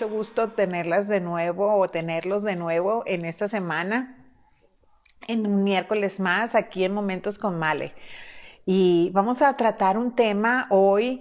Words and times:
mucho 0.00 0.16
gusto 0.16 0.52
tenerlas 0.52 1.08
de 1.08 1.20
nuevo 1.20 1.76
o 1.76 1.88
tenerlos 1.88 2.42
de 2.42 2.56
nuevo 2.56 3.02
en 3.04 3.26
esta 3.26 3.48
semana, 3.48 4.16
en 5.28 5.46
un 5.46 5.62
miércoles 5.62 6.18
más, 6.18 6.54
aquí 6.54 6.84
en 6.84 6.94
Momentos 6.94 7.38
con 7.38 7.58
Male. 7.58 7.92
Y 8.64 9.10
vamos 9.12 9.42
a 9.42 9.58
tratar 9.58 9.98
un 9.98 10.14
tema 10.14 10.68
hoy 10.70 11.20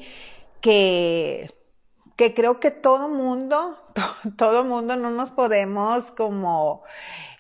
que, 0.61 1.53
que 2.15 2.33
creo 2.33 2.61
que 2.61 2.71
todo 2.71 3.09
mundo, 3.09 3.77
todo 4.37 4.63
mundo 4.63 4.95
no 4.95 5.09
nos 5.09 5.29
podemos 5.29 6.11
como 6.11 6.83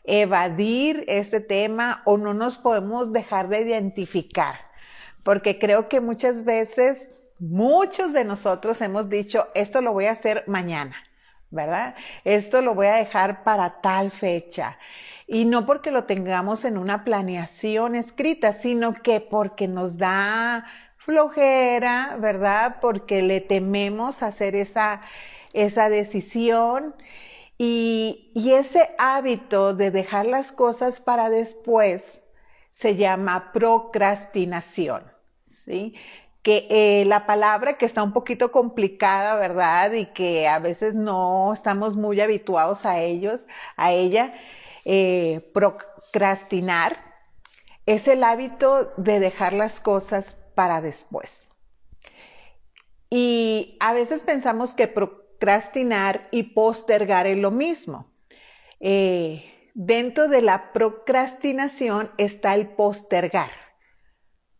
evadir 0.03 1.05
este 1.07 1.39
tema 1.39 2.01
o 2.03 2.17
no 2.17 2.33
nos 2.33 2.57
podemos 2.57 3.13
dejar 3.13 3.47
de 3.47 3.61
identificar, 3.61 4.55
porque 5.23 5.57
creo 5.57 5.87
que 5.87 6.01
muchas 6.01 6.43
veces 6.43 7.07
muchos 7.39 8.11
de 8.11 8.25
nosotros 8.25 8.81
hemos 8.81 9.07
dicho, 9.07 9.47
esto 9.55 9.79
lo 9.79 9.93
voy 9.93 10.07
a 10.07 10.11
hacer 10.11 10.43
mañana, 10.45 10.97
¿verdad? 11.51 11.95
Esto 12.23 12.61
lo 12.61 12.75
voy 12.75 12.87
a 12.87 12.95
dejar 12.95 13.43
para 13.43 13.81
tal 13.81 14.11
fecha. 14.11 14.77
Y 15.27 15.45
no 15.45 15.65
porque 15.65 15.91
lo 15.91 16.05
tengamos 16.05 16.65
en 16.65 16.77
una 16.77 17.03
planeación 17.03 17.95
escrita, 17.95 18.53
sino 18.53 18.93
que 18.93 19.21
porque 19.21 19.67
nos 19.67 19.97
da 19.97 20.65
flojera, 20.97 22.17
¿verdad? 22.19 22.77
Porque 22.81 23.21
le 23.21 23.41
tememos 23.41 24.23
hacer 24.23 24.55
esa, 24.55 25.01
esa 25.53 25.89
decisión. 25.89 26.95
Y, 27.57 28.31
y 28.33 28.53
ese 28.53 28.89
hábito 28.97 29.73
de 29.75 29.91
dejar 29.91 30.25
las 30.25 30.51
cosas 30.51 30.99
para 31.01 31.29
después 31.29 32.23
se 32.71 32.95
llama 32.95 33.51
procrastinación, 33.51 35.03
¿sí? 35.47 35.95
Que 36.41 36.67
eh, 36.69 37.05
la 37.05 37.25
palabra 37.25 37.77
que 37.77 37.85
está 37.85 38.01
un 38.03 38.13
poquito 38.13 38.51
complicada, 38.51 39.35
¿verdad? 39.35 39.91
Y 39.93 40.07
que 40.07 40.47
a 40.47 40.59
veces 40.59 40.95
no 40.95 41.53
estamos 41.53 41.95
muy 41.95 42.21
habituados 42.21 42.85
a 42.85 42.99
ellos, 42.99 43.45
a 43.75 43.91
ella, 43.91 44.33
eh, 44.85 45.49
procrastinar, 45.53 47.03
es 47.85 48.07
el 48.07 48.23
hábito 48.23 48.93
de 48.97 49.19
dejar 49.19 49.53
las 49.53 49.79
cosas 49.79 50.37
para 50.55 50.81
después. 50.81 51.41
Y 53.09 53.77
a 53.79 53.93
veces 53.93 54.23
pensamos 54.23 54.73
que 54.73 54.87
procrastinar 54.87 56.27
y 56.31 56.43
postergar 56.43 57.25
es 57.27 57.37
lo 57.37 57.51
mismo. 57.51 58.11
Eh, 58.79 59.71
dentro 59.73 60.27
de 60.27 60.41
la 60.41 60.71
procrastinación 60.71 62.11
está 62.17 62.53
el 62.55 62.69
postergar, 62.69 63.49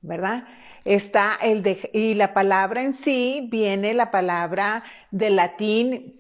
¿verdad? 0.01 0.47
Está 0.85 1.35
el 1.41 1.63
de, 1.63 1.89
y 1.93 2.13
la 2.13 2.33
palabra 2.33 2.81
en 2.81 2.93
sí 2.93 3.47
viene 3.51 3.93
la 3.93 4.11
palabra 4.11 4.83
del 5.11 5.35
latín, 5.35 6.19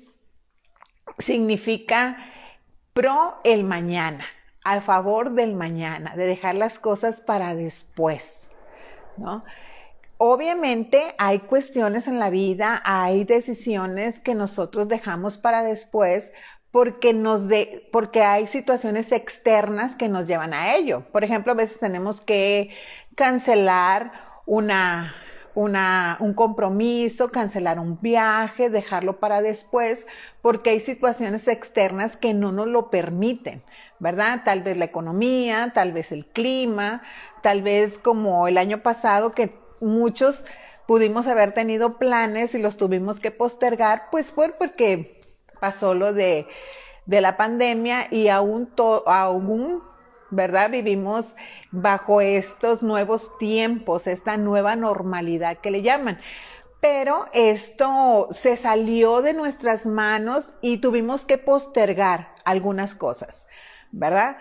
significa 1.17 2.17
pro 2.93 3.39
el 3.43 3.63
mañana, 3.63 4.25
a 4.63 4.81
favor 4.81 5.31
del 5.31 5.55
mañana, 5.55 6.15
de 6.15 6.25
dejar 6.25 6.55
las 6.55 6.79
cosas 6.79 7.21
para 7.21 7.55
después, 7.55 8.49
¿no? 9.17 9.43
Obviamente 10.21 11.15
hay 11.17 11.39
cuestiones 11.39 12.07
en 12.07 12.19
la 12.19 12.29
vida, 12.29 12.81
hay 12.83 13.23
decisiones 13.23 14.19
que 14.19 14.35
nosotros 14.35 14.89
dejamos 14.89 15.37
para 15.37 15.63
después 15.63 16.33
porque 16.71 17.13
nos 17.13 17.47
de, 17.47 17.87
porque 17.93 18.21
hay 18.21 18.45
situaciones 18.47 19.13
externas 19.13 19.95
que 19.95 20.09
nos 20.09 20.27
llevan 20.27 20.53
a 20.53 20.75
ello. 20.75 21.05
Por 21.13 21.23
ejemplo, 21.23 21.53
a 21.53 21.55
veces 21.55 21.79
tenemos 21.79 22.19
que 22.19 22.69
cancelar 23.15 24.11
una, 24.49 25.13
una, 25.53 26.17
un 26.19 26.33
compromiso, 26.33 27.31
cancelar 27.31 27.79
un 27.79 28.01
viaje, 28.01 28.71
dejarlo 28.71 29.19
para 29.19 29.43
después, 29.43 30.07
porque 30.41 30.71
hay 30.71 30.79
situaciones 30.79 31.47
externas 31.47 32.17
que 32.17 32.33
no 32.33 32.51
nos 32.51 32.65
lo 32.67 32.89
permiten, 32.89 33.61
¿verdad? 33.99 34.41
Tal 34.43 34.63
vez 34.63 34.75
la 34.75 34.85
economía, 34.85 35.71
tal 35.75 35.91
vez 35.93 36.11
el 36.11 36.25
clima, 36.25 37.03
tal 37.43 37.61
vez 37.61 37.99
como 37.99 38.47
el 38.47 38.57
año 38.57 38.81
pasado 38.81 39.33
que 39.33 39.53
muchos 39.81 40.45
pudimos 40.87 41.27
haber 41.27 41.53
tenido 41.53 41.99
planes 41.99 42.55
y 42.55 42.59
los 42.59 42.77
tuvimos 42.77 43.19
que 43.19 43.29
postergar, 43.29 44.05
pues 44.09 44.31
fue 44.31 44.51
porque 44.57 45.21
pasó 45.59 45.93
lo 45.93 46.11
de, 46.11 46.47
de 47.05 47.21
la 47.21 47.37
pandemia 47.37 48.07
y 48.09 48.29
aún, 48.29 48.65
to, 48.65 49.07
aún 49.07 49.83
¿verdad? 50.31 50.69
Vivimos 50.71 51.35
bajo 51.71 52.21
estos 52.21 52.83
nuevos 52.83 53.37
tiempos, 53.37 54.07
esta 54.07 54.37
nueva 54.37 54.75
normalidad 54.75 55.57
que 55.57 55.71
le 55.71 55.81
llaman. 55.81 56.19
Pero 56.81 57.25
esto 57.33 58.29
se 58.31 58.55
salió 58.55 59.21
de 59.21 59.33
nuestras 59.33 59.85
manos 59.85 60.53
y 60.61 60.77
tuvimos 60.77 61.25
que 61.25 61.37
postergar 61.37 62.33
algunas 62.45 62.95
cosas, 62.95 63.47
¿verdad? 63.91 64.37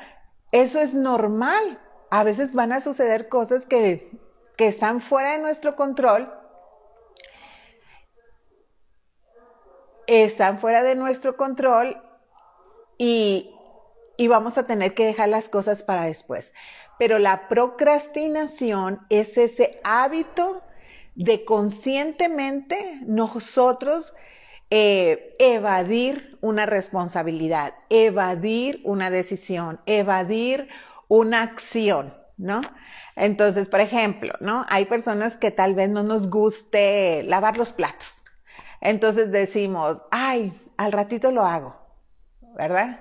Eso 0.52 0.80
es 0.80 0.94
normal. 0.94 1.80
A 2.10 2.24
veces 2.24 2.52
van 2.52 2.72
a 2.72 2.80
suceder 2.80 3.28
cosas 3.28 3.66
que, 3.66 4.18
que 4.56 4.68
están 4.68 5.00
fuera 5.00 5.32
de 5.32 5.38
nuestro 5.40 5.74
control. 5.74 6.32
Están 10.06 10.58
fuera 10.58 10.82
de 10.82 10.94
nuestro 10.94 11.36
control 11.36 12.00
y, 12.96 13.54
y 14.18 14.28
vamos 14.28 14.58
a 14.58 14.66
tener 14.66 14.92
que 14.94 15.06
dejar 15.06 15.30
las 15.30 15.48
cosas 15.48 15.82
para 15.82 16.04
después. 16.04 16.52
Pero 16.98 17.18
la 17.18 17.48
procrastinación 17.48 19.00
es 19.08 19.38
ese 19.38 19.80
hábito 19.84 20.62
de 21.14 21.44
conscientemente 21.44 22.98
nosotros 23.06 24.12
eh, 24.70 25.32
evadir 25.38 26.36
una 26.40 26.66
responsabilidad, 26.66 27.74
evadir 27.88 28.82
una 28.84 29.08
decisión, 29.08 29.80
evadir 29.86 30.68
una 31.06 31.42
acción, 31.42 32.12
¿no? 32.36 32.60
Entonces, 33.14 33.68
por 33.68 33.80
ejemplo, 33.80 34.34
¿no? 34.40 34.66
Hay 34.68 34.86
personas 34.86 35.36
que 35.36 35.52
tal 35.52 35.74
vez 35.74 35.88
no 35.88 36.02
nos 36.02 36.28
guste 36.28 37.22
lavar 37.22 37.56
los 37.56 37.72
platos. 37.72 38.16
Entonces 38.80 39.30
decimos, 39.30 40.02
ay, 40.10 40.52
al 40.76 40.92
ratito 40.92 41.30
lo 41.30 41.44
hago, 41.44 41.76
¿verdad? 42.56 43.00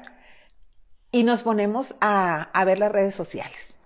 Y 1.12 1.24
nos 1.24 1.44
ponemos 1.44 1.96
a, 2.02 2.50
ver 2.66 2.80
las 2.80 2.92
redes 2.92 3.16
sociales. 3.16 3.78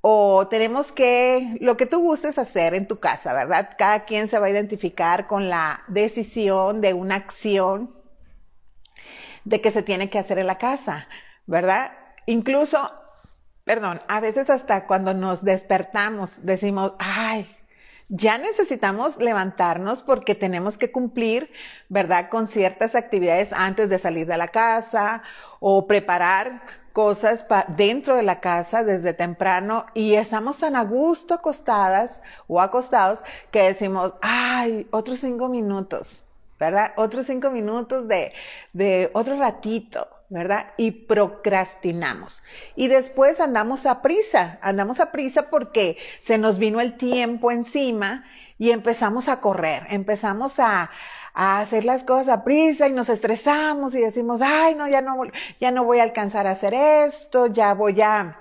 O 0.00 0.48
tenemos 0.48 0.92
que, 0.92 1.58
lo 1.60 1.76
que 1.76 1.86
tú 1.86 2.00
gustes 2.00 2.38
hacer 2.38 2.74
en 2.74 2.86
tu 2.86 3.00
casa, 3.00 3.34
¿verdad? 3.34 3.70
Cada 3.76 4.04
quien 4.06 4.28
se 4.28 4.38
va 4.38 4.46
a 4.46 4.50
identificar 4.50 5.26
con 5.26 5.50
la 5.50 5.82
decisión 5.88 6.80
de 6.80 6.94
una 6.94 7.16
acción 7.16 7.94
de 9.44 9.60
que 9.60 9.70
se 9.70 9.82
tiene 9.82 10.08
que 10.08 10.18
hacer 10.18 10.38
en 10.38 10.46
la 10.46 10.56
casa, 10.56 11.06
¿verdad? 11.46 11.92
Incluso, 12.26 12.90
perdón, 13.64 14.00
a 14.08 14.20
veces 14.20 14.48
hasta 14.48 14.86
cuando 14.86 15.12
nos 15.12 15.44
despertamos 15.44 16.34
decimos, 16.42 16.94
ay, 16.98 17.46
ya 18.10 18.38
necesitamos 18.38 19.18
levantarnos 19.18 20.02
porque 20.02 20.34
tenemos 20.34 20.76
que 20.76 20.90
cumplir, 20.90 21.48
¿verdad?, 21.88 22.28
con 22.28 22.48
ciertas 22.48 22.94
actividades 22.96 23.52
antes 23.52 23.88
de 23.88 24.00
salir 24.00 24.26
de 24.26 24.36
la 24.36 24.48
casa 24.48 25.22
o 25.60 25.86
preparar 25.86 26.62
cosas 26.92 27.46
dentro 27.68 28.16
de 28.16 28.24
la 28.24 28.40
casa 28.40 28.82
desde 28.82 29.14
temprano 29.14 29.86
y 29.94 30.14
estamos 30.14 30.58
tan 30.58 30.74
a 30.74 30.82
gusto 30.82 31.34
acostadas 31.34 32.20
o 32.48 32.60
acostados 32.60 33.20
que 33.52 33.62
decimos, 33.62 34.14
ay, 34.22 34.88
otros 34.90 35.20
cinco 35.20 35.48
minutos, 35.48 36.20
¿verdad? 36.58 36.92
Otros 36.96 37.26
cinco 37.26 37.50
minutos 37.50 38.08
de, 38.08 38.32
de 38.72 39.10
otro 39.14 39.38
ratito. 39.38 40.08
¿Verdad? 40.30 40.72
Y 40.76 40.92
procrastinamos. 40.92 42.42
Y 42.76 42.88
después 42.88 43.40
andamos 43.40 43.84
a 43.84 44.00
prisa, 44.00 44.58
andamos 44.62 45.00
a 45.00 45.10
prisa 45.10 45.50
porque 45.50 45.98
se 46.22 46.38
nos 46.38 46.58
vino 46.58 46.80
el 46.80 46.96
tiempo 46.96 47.50
encima 47.50 48.24
y 48.56 48.70
empezamos 48.70 49.28
a 49.28 49.40
correr, 49.40 49.82
empezamos 49.90 50.60
a, 50.60 50.90
a 51.34 51.60
hacer 51.60 51.84
las 51.84 52.04
cosas 52.04 52.28
a 52.28 52.44
prisa 52.44 52.86
y 52.86 52.92
nos 52.92 53.08
estresamos 53.08 53.94
y 53.94 54.00
decimos, 54.00 54.40
ay, 54.40 54.76
no, 54.76 54.86
ya 54.88 55.02
no, 55.02 55.20
ya 55.60 55.72
no 55.72 55.84
voy 55.84 55.98
a 55.98 56.04
alcanzar 56.04 56.46
a 56.46 56.52
hacer 56.52 56.74
esto, 56.74 57.48
ya 57.48 57.74
voy 57.74 58.00
a, 58.00 58.38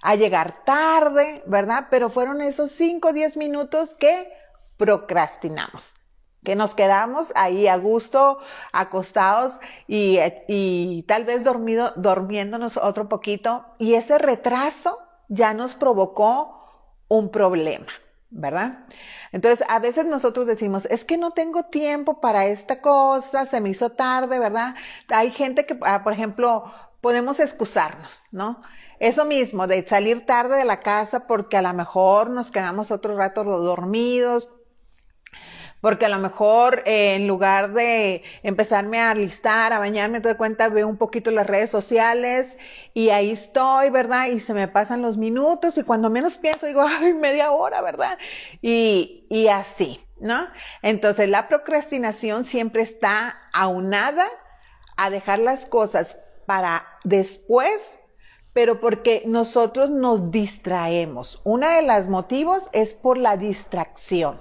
a 0.00 0.14
llegar 0.14 0.64
tarde, 0.64 1.42
¿verdad? 1.46 1.88
Pero 1.90 2.08
fueron 2.08 2.40
esos 2.40 2.70
5 2.70 3.08
o 3.08 3.12
10 3.12 3.36
minutos 3.36 3.96
que 3.96 4.32
procrastinamos 4.76 5.92
que 6.44 6.56
nos 6.56 6.74
quedamos 6.74 7.32
ahí 7.36 7.68
a 7.68 7.76
gusto, 7.76 8.38
acostados 8.72 9.60
y, 9.86 10.18
y 10.48 11.04
tal 11.06 11.24
vez 11.24 11.44
dormido, 11.44 11.92
durmiéndonos 11.96 12.76
otro 12.76 13.08
poquito 13.08 13.64
y 13.78 13.94
ese 13.94 14.18
retraso 14.18 14.98
ya 15.28 15.54
nos 15.54 15.74
provocó 15.74 16.58
un 17.08 17.30
problema, 17.30 17.86
¿verdad? 18.30 18.86
Entonces, 19.32 19.66
a 19.68 19.78
veces 19.78 20.04
nosotros 20.04 20.46
decimos, 20.46 20.86
es 20.86 21.04
que 21.04 21.16
no 21.16 21.30
tengo 21.30 21.64
tiempo 21.64 22.20
para 22.20 22.46
esta 22.46 22.80
cosa, 22.80 23.46
se 23.46 23.60
me 23.60 23.70
hizo 23.70 23.90
tarde, 23.90 24.38
¿verdad? 24.38 24.74
Hay 25.08 25.30
gente 25.30 25.64
que, 25.64 25.78
ah, 25.82 26.02
por 26.04 26.12
ejemplo, 26.12 26.64
podemos 27.00 27.40
excusarnos, 27.40 28.22
¿no? 28.30 28.62
Eso 28.98 29.24
mismo, 29.24 29.66
de 29.66 29.86
salir 29.86 30.26
tarde 30.26 30.56
de 30.56 30.64
la 30.64 30.80
casa 30.80 31.26
porque 31.26 31.56
a 31.56 31.62
lo 31.62 31.72
mejor 31.72 32.30
nos 32.30 32.50
quedamos 32.52 32.90
otro 32.90 33.16
rato 33.16 33.42
dormidos, 33.42 34.48
Porque 35.82 36.06
a 36.06 36.08
lo 36.08 36.18
mejor 36.18 36.82
eh, 36.86 37.16
en 37.16 37.26
lugar 37.26 37.74
de 37.74 38.22
empezarme 38.42 39.00
a 39.00 39.14
listar, 39.14 39.74
a 39.74 39.78
bañarme, 39.78 40.22
te 40.22 40.28
doy 40.28 40.38
cuenta, 40.38 40.70
veo 40.70 40.88
un 40.88 40.96
poquito 40.96 41.30
las 41.30 41.46
redes 41.46 41.68
sociales 41.68 42.56
y 42.94 43.10
ahí 43.10 43.32
estoy, 43.32 43.90
¿verdad? 43.90 44.28
Y 44.28 44.40
se 44.40 44.54
me 44.54 44.68
pasan 44.68 45.02
los 45.02 45.18
minutos 45.18 45.76
y 45.76 45.82
cuando 45.82 46.08
menos 46.08 46.38
pienso 46.38 46.64
digo, 46.64 46.82
ay, 46.88 47.12
media 47.12 47.50
hora, 47.50 47.82
¿verdad? 47.82 48.16
Y, 48.62 49.26
y 49.28 49.48
así, 49.48 50.00
¿no? 50.18 50.48
Entonces 50.80 51.28
la 51.28 51.48
procrastinación 51.48 52.44
siempre 52.44 52.80
está 52.80 53.36
aunada 53.52 54.24
a 54.96 55.10
dejar 55.10 55.40
las 55.40 55.66
cosas 55.66 56.16
para 56.46 56.86
después 57.04 57.98
pero 58.52 58.80
porque 58.80 59.22
nosotros 59.26 59.90
nos 59.90 60.30
distraemos. 60.30 61.40
Uno 61.44 61.68
de 61.68 61.82
los 61.82 62.08
motivos 62.08 62.68
es 62.72 62.94
por 62.94 63.18
la 63.18 63.36
distracción, 63.36 64.40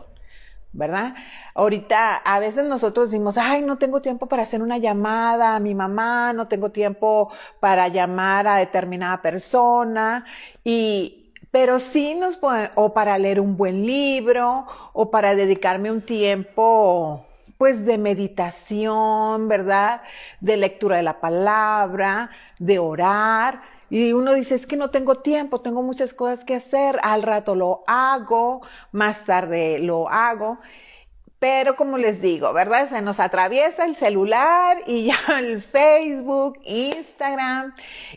¿verdad? 0.74 1.16
Ahorita 1.54 2.18
a 2.18 2.40
veces 2.40 2.66
nosotros 2.66 3.12
decimos, 3.12 3.38
ay, 3.38 3.62
no 3.62 3.78
tengo 3.78 4.02
tiempo 4.02 4.28
para 4.28 4.44
hacer 4.44 4.62
una 4.62 4.78
llamada 4.78 5.56
a 5.56 5.60
mi 5.60 5.76
mamá, 5.76 6.34
no 6.34 6.48
tengo 6.48 6.72
tiempo 6.72 7.32
para 7.60 7.88
llamar 7.90 8.48
a 8.48 8.58
determinada 8.58 9.22
persona 9.22 10.26
y 10.64 11.18
pero 11.52 11.80
sí 11.80 12.16
nos 12.16 12.38
puede, 12.38 12.72
o 12.76 12.94
para 12.94 13.18
leer 13.18 13.42
un 13.42 13.58
buen 13.58 13.86
libro 13.86 14.66
o 14.94 15.12
para 15.12 15.36
dedicarme 15.36 15.92
un 15.92 16.02
tiempo 16.02 17.26
pues 17.58 17.86
de 17.86 17.98
meditación, 17.98 19.48
¿verdad? 19.48 20.02
De 20.40 20.58
lectura 20.58 20.98
de 20.98 21.04
la 21.04 21.20
palabra, 21.20 22.32
de 22.58 22.80
orar. 22.80 23.62
Y 23.92 24.14
uno 24.14 24.34
dice, 24.34 24.56
es 24.56 24.66
que 24.66 24.78
no 24.78 24.90
tengo 24.90 25.16
tiempo, 25.16 25.60
tengo 25.60 25.84
muchas 25.84 26.14
cosas 26.14 26.46
que 26.46 26.56
hacer, 26.56 26.98
al 27.04 27.24
rato 27.24 27.56
lo 27.56 27.84
hago, 27.88 28.62
más 28.94 29.26
tarde 29.26 29.80
lo 29.80 30.08
hago. 30.10 30.60
Pero 31.40 31.76
como 31.76 31.98
les 31.98 32.22
digo, 32.22 32.54
¿verdad? 32.54 32.88
Se 32.88 33.02
nos 33.02 33.20
atraviesa 33.20 33.84
el 33.84 33.98
celular 33.98 34.78
y 34.88 35.08
ya 35.08 35.18
el 35.40 35.62
Facebook, 35.62 36.60
Instagram 36.64 37.74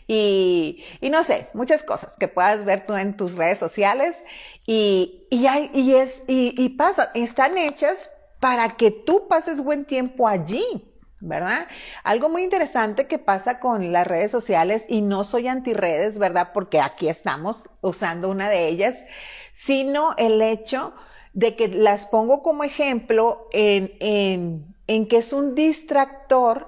y, 0.07 0.81
no 1.01 1.25
sé, 1.25 1.49
muchas 1.53 1.83
cosas 1.83 2.15
que 2.15 2.29
puedas 2.29 2.63
ver 2.63 2.85
tú 2.85 2.93
en 2.95 3.17
tus 3.17 3.35
redes 3.35 3.59
sociales 3.59 4.23
y, 4.65 5.27
y, 5.29 5.45
hay, 5.47 5.69
y, 5.73 5.95
es, 5.95 6.23
y, 6.25 6.55
y 6.57 6.69
pasa, 6.69 7.11
están 7.15 7.57
hechas 7.57 8.09
para 8.39 8.77
que 8.77 8.91
tú 8.91 9.27
pases 9.27 9.59
buen 9.59 9.83
tiempo 9.83 10.25
allí. 10.25 10.94
¿Verdad? 11.27 11.67
Algo 12.03 12.29
muy 12.29 12.43
interesante 12.43 13.07
que 13.07 13.19
pasa 13.19 13.59
con 13.59 13.91
las 13.91 14.07
redes 14.07 14.31
sociales, 14.31 14.85
y 14.87 15.01
no 15.01 15.23
soy 15.23 15.47
antirredes, 15.47 16.19
¿verdad? 16.19 16.51
Porque 16.53 16.79
aquí 16.79 17.09
estamos 17.09 17.63
usando 17.81 18.29
una 18.29 18.49
de 18.49 18.67
ellas, 18.67 19.03
sino 19.53 20.13
el 20.17 20.41
hecho 20.41 20.93
de 21.33 21.55
que 21.55 21.67
las 21.67 22.05
pongo 22.05 22.41
como 22.43 22.63
ejemplo 22.63 23.49
en, 23.51 23.93
en, 23.99 24.75
en 24.87 25.07
que 25.07 25.17
es 25.17 25.33
un 25.33 25.55
distractor 25.55 26.67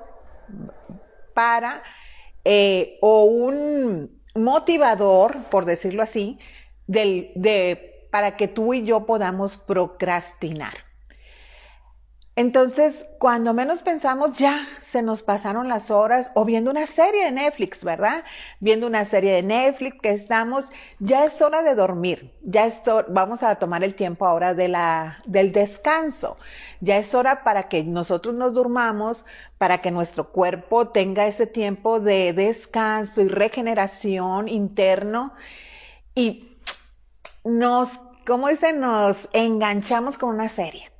para, 1.33 1.83
eh, 2.43 2.97
o 3.01 3.25
un 3.25 4.21
motivador, 4.35 5.43
por 5.49 5.65
decirlo 5.65 6.01
así, 6.03 6.39
del, 6.87 7.31
de, 7.35 8.07
para 8.11 8.35
que 8.37 8.47
tú 8.47 8.73
y 8.73 8.83
yo 8.83 9.05
podamos 9.05 9.57
procrastinar. 9.57 10.86
Entonces, 12.37 13.09
cuando 13.17 13.55
menos 13.55 13.81
pensamos, 13.81 14.37
ya 14.37 14.67
se 14.79 15.01
nos 15.01 15.23
pasaron 15.23 15.67
las 15.67 15.89
horas 15.89 16.29
o 16.35 16.45
viendo 16.45 16.69
una 16.69 16.85
serie 16.85 17.25
de 17.25 17.31
Netflix, 17.31 17.83
¿verdad? 17.83 18.23
Viendo 18.59 18.85
una 18.85 19.05
serie 19.05 19.33
de 19.33 19.41
Netflix 19.41 19.99
que 19.99 20.11
estamos, 20.11 20.71
ya 20.99 21.25
es 21.25 21.41
hora 21.41 21.63
de 21.63 21.73
dormir, 21.73 22.31
ya 22.43 22.67
es 22.67 22.83
vamos 23.07 23.41
a 23.41 23.55
tomar 23.55 23.83
el 23.83 23.95
tiempo 23.95 24.27
ahora 24.27 24.53
del 24.53 25.51
descanso. 25.51 26.37
Ya 26.79 26.97
es 26.97 27.15
hora 27.15 27.43
para 27.43 27.69
que 27.69 27.83
nosotros 27.83 28.35
nos 28.35 28.53
durmamos, 28.53 29.25
para 29.57 29.81
que 29.81 29.89
nuestro 29.89 30.31
cuerpo 30.31 30.89
tenga 30.89 31.25
ese 31.25 31.47
tiempo 31.47 31.99
de 31.99 32.33
descanso 32.33 33.23
y 33.23 33.29
regeneración 33.29 34.47
interno 34.47 35.33
y 36.13 36.55
nos, 37.43 37.99
como 38.27 38.47
dicen, 38.49 38.79
nos 38.79 39.27
enganchamos 39.33 40.19
con 40.19 40.29
una 40.29 40.49
serie 40.49 40.91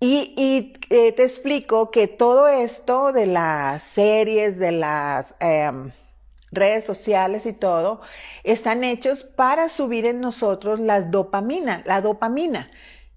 y, 0.00 0.74
eh, 0.90 1.12
te 1.12 1.22
explico 1.22 1.90
que 1.90 2.06
todo 2.06 2.48
esto 2.48 3.12
de 3.12 3.26
las 3.26 3.82
series, 3.82 4.58
de 4.58 4.72
las 4.72 5.34
em, 5.40 5.90
redes 6.52 6.84
sociales 6.84 7.46
y 7.46 7.52
todo, 7.52 8.00
están 8.44 8.84
hechos 8.84 9.24
para 9.24 9.68
subir 9.68 10.06
en 10.06 10.20
nosotros 10.20 10.80
las 10.80 11.10
dopamina, 11.10 11.82
la 11.86 12.00
dopamina, 12.02 12.70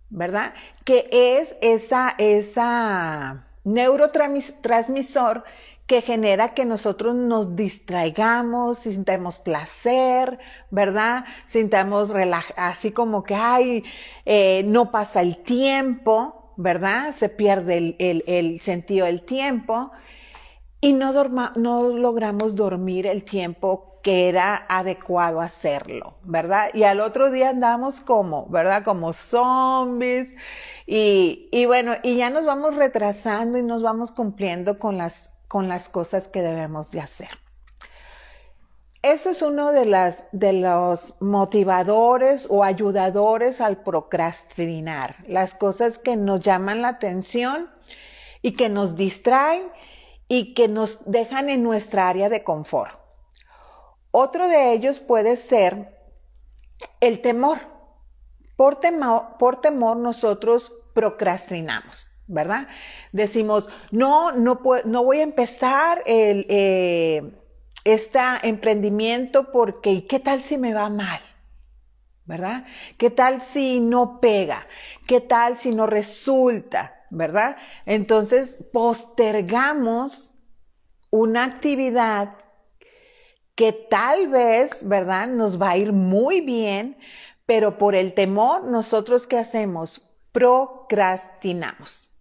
¿verdad? 0.10 0.54
Que 0.86 1.10
es 1.12 1.56
esa, 1.62 2.16
esa 2.18 3.46
neurotransmisor 3.66 5.44
que 5.86 6.02
genera 6.02 6.54
que 6.54 6.66
nosotros 6.66 7.16
nos 7.16 7.56
distraigamos, 7.56 8.80
sintamos 8.80 9.40
placer, 9.40 10.38
¿verdad? 10.70 11.26
Sintamos 11.48 12.14
así 12.56 12.92
como 12.92 13.24
que, 13.24 13.34
ay, 13.34 13.84
eh, 14.26 14.62
no 14.66 14.92
pasa 14.92 15.22
el 15.22 15.38
tiempo, 15.44 16.39
¿verdad? 16.60 17.16
Se 17.16 17.30
pierde 17.30 17.96
el, 17.98 18.60
sentido 18.60 19.06
del 19.06 19.22
tiempo 19.22 19.92
y 20.82 20.92
no, 20.92 21.14
no 21.56 21.90
logramos 21.90 22.56
dormir 22.56 23.08
el 23.08 23.24
tiempo 23.24 24.02
que 24.04 24.28
era 24.28 24.66
adecuado 24.68 25.40
hacerlo, 25.40 26.18
¿verdad? 26.24 26.70
Y 26.74 26.84
al 26.84 27.00
otro 27.00 27.32
día 27.32 27.50
andamos 27.50 28.02
como, 28.02 28.46
¿verdad? 28.48 28.84
Como 28.84 29.14
zombies 29.14 30.36
y, 30.86 31.48
y 31.54 31.66
bueno, 31.66 31.94
y 32.04 32.18
ya 32.18 32.30
nos 32.30 32.46
vamos 32.46 32.76
retrasando 32.76 33.58
y 33.58 33.64
nos 33.64 33.82
vamos 33.82 34.12
cumpliendo 34.12 34.78
con 34.78 34.98
las, 34.98 35.30
con 35.48 35.70
las 35.70 35.88
cosas 35.88 36.28
que 36.28 36.42
debemos 36.42 36.92
de 36.92 37.00
hacer. 37.00 37.30
Eso 39.02 39.30
es 39.30 39.42
uno 39.42 39.72
de, 39.72 39.86
los 40.54 41.14
motivadores 41.22 42.48
o 42.50 42.66
ayudadores 42.66 43.62
al 43.62 43.78
procrastinar, 43.82 45.24
las 45.26 45.54
cosas 45.54 45.98
que 45.98 46.18
nos 46.18 46.42
llaman 46.42 46.82
la 46.82 46.90
atención 46.90 47.72
y 48.42 48.58
que 48.58 48.68
nos 48.68 48.98
distraen 48.98 49.64
y 50.28 50.54
que 50.54 50.68
nos 50.68 51.00
dejan 51.10 51.50
en 51.50 51.64
nuestra 51.64 52.10
área 52.10 52.28
de 52.28 52.44
confort. 52.44 52.92
Otro 54.12 54.50
de 54.50 54.74
ellos 54.74 55.00
puede 55.00 55.38
ser 55.38 55.98
el 57.00 57.22
temor. 57.22 57.60
Por 58.58 58.82
temor, 58.82 59.38
por 59.40 59.62
temor 59.62 59.96
nosotros 59.96 60.74
procrastinamos, 60.94 62.10
¿verdad? 62.28 62.68
Decimos, 63.14 63.70
no, 63.92 64.34
no, 64.34 64.60
no 64.84 65.04
voy 65.06 65.22
a 65.22 65.24
empezar 65.24 66.04
el... 66.06 66.46
Eh, 66.50 67.39
este 67.94 68.20
emprendimiento 68.44 69.52
porque 69.52 70.06
¿qué 70.08 70.20
tal 70.20 70.44
si 70.44 70.58
me 70.58 70.74
va 70.74 70.90
mal? 70.90 71.20
¿Verdad? 72.26 72.66
¿Qué 72.98 73.10
tal 73.10 73.42
si 73.42 73.80
no 73.80 74.20
pega? 74.20 74.68
¿Qué 75.08 75.20
tal 75.20 75.58
si 75.58 75.72
no 75.72 75.88
resulta? 75.88 77.06
¿Verdad? 77.10 77.58
Entonces 77.86 78.60
postergamos 78.72 80.32
una 81.10 81.44
actividad 81.44 82.36
que 83.56 83.74
tal 83.74 84.28
vez, 84.28 84.88
¿verdad? 84.88 85.28
Nos 85.28 85.60
va 85.60 85.72
a 85.72 85.78
ir 85.78 85.92
muy 85.92 86.42
bien, 86.42 86.98
pero 87.46 87.78
por 87.80 87.96
el 87.96 88.14
temor, 88.14 88.66
nosotros 88.66 89.26
qué 89.26 89.40
hacemos? 89.40 90.08
Procrastinamos. 90.32 92.12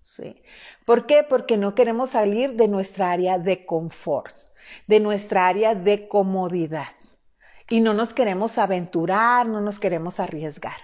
¿Sí? 0.00 0.42
¿Por 0.86 1.06
qué? 1.06 1.22
Porque 1.22 1.58
no 1.58 1.74
queremos 1.74 2.10
salir 2.10 2.54
de 2.54 2.66
nuestra 2.66 3.12
área 3.12 3.38
de 3.38 3.66
confort 3.66 4.34
de 4.86 5.00
nuestra 5.00 5.48
área 5.48 5.74
de 5.74 6.08
comodidad. 6.08 6.88
Y 7.68 7.80
no 7.80 7.94
nos 7.94 8.12
queremos 8.12 8.58
aventurar, 8.58 9.46
no 9.46 9.60
nos 9.60 9.78
queremos 9.78 10.18
arriesgar. 10.20 10.76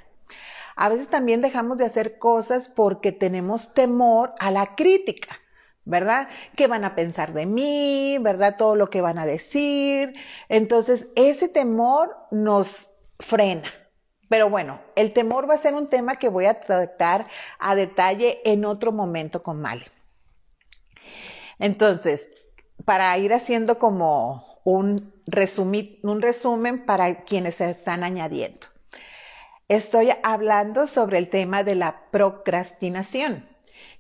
A 0.77 0.89
veces 0.89 1.09
también 1.09 1.41
dejamos 1.41 1.79
de 1.79 1.87
hacer 1.87 2.19
cosas 2.19 2.69
porque 2.69 3.11
tenemos 3.11 3.73
temor 3.73 4.31
a 4.39 4.51
la 4.51 4.77
crítica, 4.77 5.41
¿verdad? 5.85 6.29
¿Qué 6.55 6.67
van 6.67 6.85
a 6.85 6.95
pensar 6.95 7.33
de 7.33 7.47
mí? 7.47 8.19
¿Verdad? 8.21 8.57
Todo 8.59 8.77
lo 8.77 8.91
que 8.91 9.01
van 9.01 9.19
a 9.19 9.27
decir. 9.27 10.13
Entonces, 10.49 11.09
ese 11.17 11.49
temor 11.49 12.15
nos 12.31 12.91
frena. 13.19 13.69
Pero 14.29 14.51
bueno, 14.51 14.81
el 14.97 15.13
temor 15.13 15.49
va 15.49 15.55
a 15.55 15.59
ser 15.59 15.75
un 15.75 15.89
tema 15.89 16.17
que 16.17 16.29
voy 16.29 16.47
a 16.47 16.61
tratar 16.61 17.27
a 17.59 17.75
detalle 17.75 18.41
en 18.45 18.65
otro 18.65 18.93
momento 18.93 19.43
con 19.43 19.61
Male. 19.61 19.87
Entonces, 21.59 22.29
para 22.85 23.17
ir 23.19 23.33
haciendo 23.33 23.79
como 23.79 24.61
un, 24.65 25.13
un 26.03 26.23
resumen 26.23 26.87
para 26.87 27.25
quienes 27.25 27.57
se 27.57 27.71
están 27.71 28.05
añadiendo. 28.05 28.67
Estoy 29.69 30.11
hablando 30.23 30.87
sobre 30.87 31.19
el 31.19 31.29
tema 31.29 31.65
de 31.65 31.75
la 31.75 32.03
procrastinación, 32.11 33.49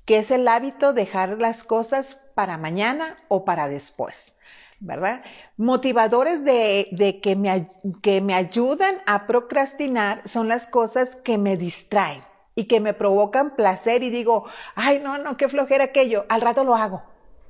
que 0.04 0.18
es 0.18 0.30
el 0.30 0.47
hábito 0.47 0.92
de 0.92 1.02
dejar 1.02 1.40
las 1.40 1.64
cosas 1.64 2.16
para 2.35 2.59
mañana 2.59 3.16
o 3.28 3.45
para 3.45 3.68
después, 3.68 4.35
¿verdad? 4.78 5.25
Motivadores 5.56 6.45
de, 6.45 7.21
que, 7.23 7.35
me, 7.35 7.68
que 8.02 8.21
me 8.21 8.35
ayudan 8.35 8.97
a 9.06 9.26
procrastinar 9.26 10.23
son 10.25 10.47
las 10.47 10.66
cosas 10.66 11.16
que 11.16 11.38
me 11.38 11.56
distraen, 11.56 12.23
y 12.56 12.64
que 12.64 12.80
me 12.80 12.95
provocan 12.95 13.54
placer 13.54 14.02
y 14.02 14.11
digo, 14.11 14.47
ay, 14.75 14.99
no, 15.00 15.18
no, 15.18 15.37
qué 15.37 15.49
flojera 15.49 15.85
aquello, 15.85 16.25
al 16.28 16.40
rato 16.40 16.64
lo 16.64 16.75
hago, 16.75 17.02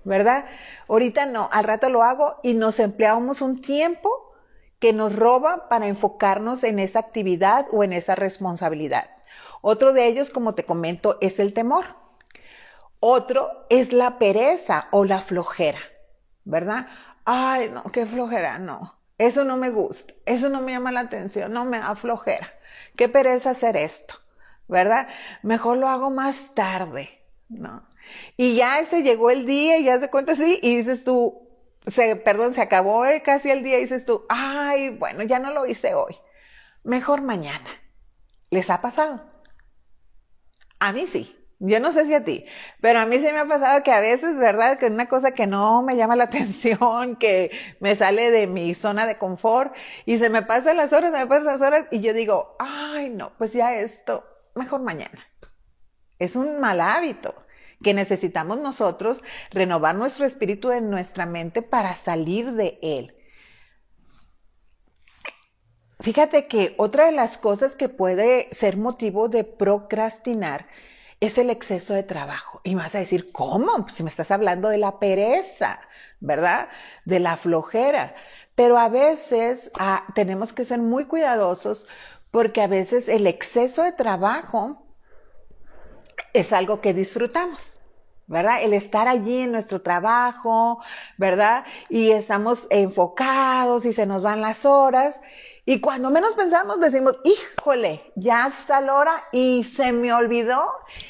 ¿verdad? 0.07 0.47
Ahorita 0.89 1.27
no, 1.27 1.49
al 1.53 1.65
rato 1.65 1.91
lo 1.91 2.05
hago 2.05 2.39
y 2.45 2.55
nos 2.55 2.79
empleamos 2.79 3.41
un 3.41 3.61
tiempo 3.61 4.33
que 4.79 4.93
nos 4.93 5.17
roba 5.17 5.69
para 5.69 5.89
enfocarnos 5.89 6.63
en 6.63 6.79
esa 6.79 7.01
actividad 7.01 7.67
o 7.73 7.83
en 7.83 7.93
esa 7.93 8.15
responsabilidad. 8.15 9.11
Otro 9.63 9.93
de 9.93 10.07
ellos, 10.07 10.31
como 10.31 10.55
te 10.55 10.65
comento, 10.65 11.19
es 11.21 11.41
el 11.41 11.53
temor. 11.53 11.87
Otro 13.01 13.67
es 13.69 13.93
la 13.93 14.19
pereza 14.19 14.87
o 14.93 15.05
la 15.05 15.21
flojera, 15.21 15.81
¿verdad? 16.45 16.87
Ay, 17.25 17.71
no, 17.71 17.83
qué 17.91 18.07
flojera, 18.07 18.61
no. 18.61 18.97
Eso 19.19 19.45
no 19.45 19.57
me 19.57 19.71
gusta, 19.71 20.15
eso 20.25 20.49
no 20.51 20.61
me 20.61 20.73
llama 20.73 20.93
la 20.93 21.01
atención, 21.01 21.53
no 21.53 21.65
me 21.65 21.79
da 21.79 21.97
flojera. 21.97 22.53
Qué 22.97 23.09
pereza 23.09 23.51
hacer 23.51 23.77
esto, 23.77 24.15
¿verdad? 24.69 25.09
Mejor 25.43 25.79
lo 25.79 25.89
hago 25.89 26.11
más 26.11 26.55
tarde, 26.55 27.11
¿no? 27.49 27.83
Y 28.37 28.57
ya 28.57 28.81
ese 28.81 29.03
llegó 29.03 29.31
el 29.31 29.47
día 29.47 29.79
y 29.79 29.85
ya 29.85 30.01
se 30.01 30.11
cuenta 30.11 30.33
así 30.33 30.59
y 30.63 30.77
dices 30.77 31.05
tú, 31.05 31.49
se, 31.87 32.17
perdón, 32.17 32.55
se 32.55 32.61
acabó 32.63 33.05
casi 33.25 33.51
el 33.51 33.63
día 33.63 33.79
y 33.79 33.83
dices 33.83 34.05
tú, 34.05 34.25
ay, 34.29 34.91
bueno, 34.91 35.23
ya 35.23 35.39
no 35.39 35.53
lo 35.53 35.67
hice 35.67 35.95
hoy, 35.95 36.17
mejor 36.85 37.23
mañana. 37.23 37.69
¿Les 38.51 38.71
ha 38.71 38.81
pasado? 38.81 39.23
A 40.79 40.93
mí 40.93 41.07
sí. 41.07 41.37
Yo 41.59 41.81
no 41.81 41.91
sé 41.91 42.05
si 42.05 42.13
a 42.13 42.23
ti, 42.23 42.45
pero 42.83 42.99
a 43.01 43.07
mí 43.07 43.17
sí 43.17 43.25
me 43.25 43.39
ha 43.39 43.47
pasado 43.47 43.83
que 43.83 43.91
a 43.91 44.01
veces, 44.01 44.37
¿verdad? 44.39 44.79
Que 44.79 44.87
una 44.87 45.09
cosa 45.09 45.31
que 45.31 45.47
no 45.47 45.83
me 45.83 45.97
llama 45.97 46.15
la 46.15 46.25
atención, 46.31 47.17
que 47.17 47.51
me 47.81 47.97
sale 47.97 48.31
de 48.31 48.47
mi 48.47 48.75
zona 48.75 49.07
de 49.07 49.17
confort 49.17 49.75
y 50.05 50.19
se 50.19 50.29
me 50.29 50.43
pasan 50.43 50.77
las 50.77 50.93
horas, 50.93 51.13
se 51.13 51.19
me 51.19 51.27
pasan 51.27 51.47
las 51.47 51.63
horas 51.63 51.87
y 51.91 52.01
yo 52.01 52.13
digo, 52.13 52.57
ay, 52.59 53.09
no, 53.09 53.33
pues 53.39 53.55
ya 53.55 53.75
esto, 53.75 54.27
mejor 54.55 54.83
mañana. 54.83 55.27
Es 56.19 56.37
un 56.37 56.61
mal 56.61 56.81
hábito 56.81 57.35
que 57.83 57.95
necesitamos 57.95 58.59
nosotros 58.59 59.23
renovar 59.51 59.95
nuestro 59.95 60.25
espíritu 60.25 60.73
en 60.73 60.91
nuestra 60.91 61.27
mente 61.27 61.63
para 61.63 61.95
salir 61.95 62.53
de 62.53 62.79
él. 62.83 63.15
Fíjate 66.01 66.47
que 66.47 66.75
otra 66.79 67.07
de 67.07 67.13
las 67.13 67.39
cosas 67.39 67.75
que 67.75 67.89
puede 67.89 68.49
ser 68.53 68.77
motivo 68.77 69.29
de 69.29 69.45
procrastinar 69.45 70.67
es 71.21 71.39
el 71.39 71.51
exceso 71.51 71.95
de 71.95 72.03
trabajo. 72.03 72.61
Y 72.65 72.75
vas 72.75 72.95
a 72.95 72.99
decir, 72.99 73.33
¿cómo? 73.33 73.89
Si 73.89 74.03
me 74.03 74.11
estás 74.11 74.31
hablando 74.31 74.69
de 74.69 74.79
la 74.79 74.99
pereza, 74.99 75.81
¿verdad? 76.21 76.69
De 77.05 77.19
la 77.19 77.37
flojera. 77.37 78.15
Pero 78.55 78.79
a 78.79 78.89
veces 78.89 79.71
ah, 79.79 80.07
tenemos 80.15 80.53
que 80.53 80.65
ser 80.65 80.79
muy 80.81 81.07
cuidadosos 81.07 81.87
porque 82.31 82.61
a 82.63 82.67
veces 82.67 83.09
el 83.09 83.27
exceso 83.27 83.83
de 83.83 83.93
trabajo 83.93 84.86
es 86.39 86.53
algo 86.53 86.81
que 86.81 86.95
disfrutamos. 86.95 87.81
¿verdad? 88.29 88.63
El 88.63 88.73
estar 88.73 89.07
allí 89.07 89.43
en 89.43 89.53
nuestro 89.53 89.83
trabajo, 89.83 90.81
¿verdad? 91.17 91.65
Y 91.89 92.11
estamos 92.11 92.67
enfocados 92.71 93.85
y 93.85 93.93
se 93.93 94.05
nos 94.05 94.23
van 94.23 94.41
las 94.41 94.65
horas 94.65 95.21
y 95.69 95.81
cuando 95.81 96.11
menos 96.11 96.37
pensamos, 96.37 96.79
decimos, 96.79 97.19
híjole, 97.25 98.01
ya 98.15 98.47
está 98.57 98.81
la 98.81 98.95
hora 98.95 99.25
y 99.33 99.65
se 99.65 99.91
me 99.91 100.13
olvidó 100.13 100.63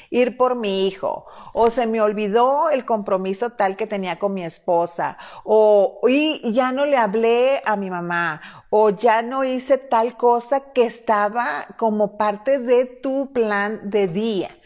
ir 0.09 0.35
por 0.35 0.55
mi 0.55 0.87
hijo, 0.87 1.27
o 1.53 1.69
se 1.69 1.85
me 1.85 2.01
olvidó 2.01 2.71
el 2.71 2.83
compromiso 2.83 3.51
tal 3.51 3.77
que 3.77 3.85
tenía 3.85 4.17
con 4.17 4.33
mi 4.33 4.43
esposa, 4.43 5.19
o 5.43 5.99
y 6.07 6.53
ya 6.53 6.71
no 6.71 6.87
le 6.87 6.97
hablé 6.97 7.61
a 7.67 7.75
mi 7.75 7.91
mamá, 7.91 8.41
o 8.71 8.89
ya 8.89 9.21
no 9.21 9.43
hice 9.43 9.77
tal 9.77 10.17
cosa 10.17 10.73
que 10.73 10.87
estaba 10.87 11.67
como 11.77 12.17
parte 12.17 12.57
de 12.57 12.85
tu 12.85 13.31
plan 13.31 13.91
de 13.91 14.07
día, 14.07 14.57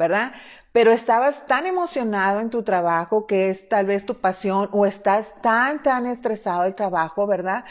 ¿verdad? 0.00 0.32
Pero 0.72 0.90
estabas 0.90 1.46
tan 1.46 1.66
emocionado 1.66 2.40
en 2.40 2.48
tu 2.48 2.62
trabajo 2.62 3.26
que 3.26 3.50
es 3.50 3.68
tal 3.68 3.86
vez 3.86 4.06
tu 4.06 4.14
pasión, 4.20 4.68
o 4.72 4.86
estás 4.86 5.34
tan, 5.42 5.82
tan 5.82 6.06
estresado 6.06 6.62
del 6.62 6.74
trabajo, 6.74 7.26
¿verdad? 7.26 7.64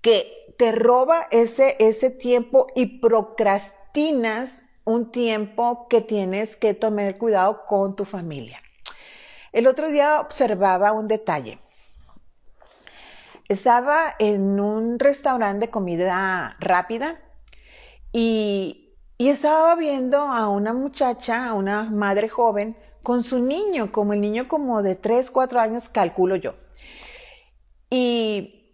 Que 0.00 0.32
te 0.56 0.70
roba 0.70 1.26
ese, 1.30 1.76
ese 1.80 2.10
tiempo 2.10 2.68
y 2.76 3.00
procrastinas 3.00 4.62
un 4.84 5.10
tiempo 5.10 5.88
que 5.88 6.00
tienes 6.00 6.56
que 6.56 6.74
tomar 6.74 7.18
cuidado 7.18 7.64
con 7.66 7.96
tu 7.96 8.04
familia. 8.04 8.60
El 9.52 9.66
otro 9.66 9.88
día 9.88 10.20
observaba 10.20 10.92
un 10.92 11.08
detalle. 11.08 11.58
Estaba 13.48 14.14
en 14.18 14.60
un 14.60 14.98
restaurante 14.98 15.66
de 15.66 15.70
comida 15.70 16.56
rápida 16.60 17.18
y, 18.12 18.83
y 19.16 19.28
estaba 19.28 19.74
viendo 19.76 20.18
a 20.18 20.48
una 20.48 20.72
muchacha, 20.72 21.48
a 21.48 21.54
una 21.54 21.84
madre 21.84 22.28
joven, 22.28 22.76
con 23.02 23.22
su 23.22 23.38
niño, 23.38 23.92
como 23.92 24.12
el 24.12 24.20
niño 24.20 24.48
como 24.48 24.82
de 24.82 24.94
3, 24.94 25.30
4 25.30 25.60
años, 25.60 25.88
calculo 25.88 26.36
yo. 26.36 26.54
Y, 27.90 28.64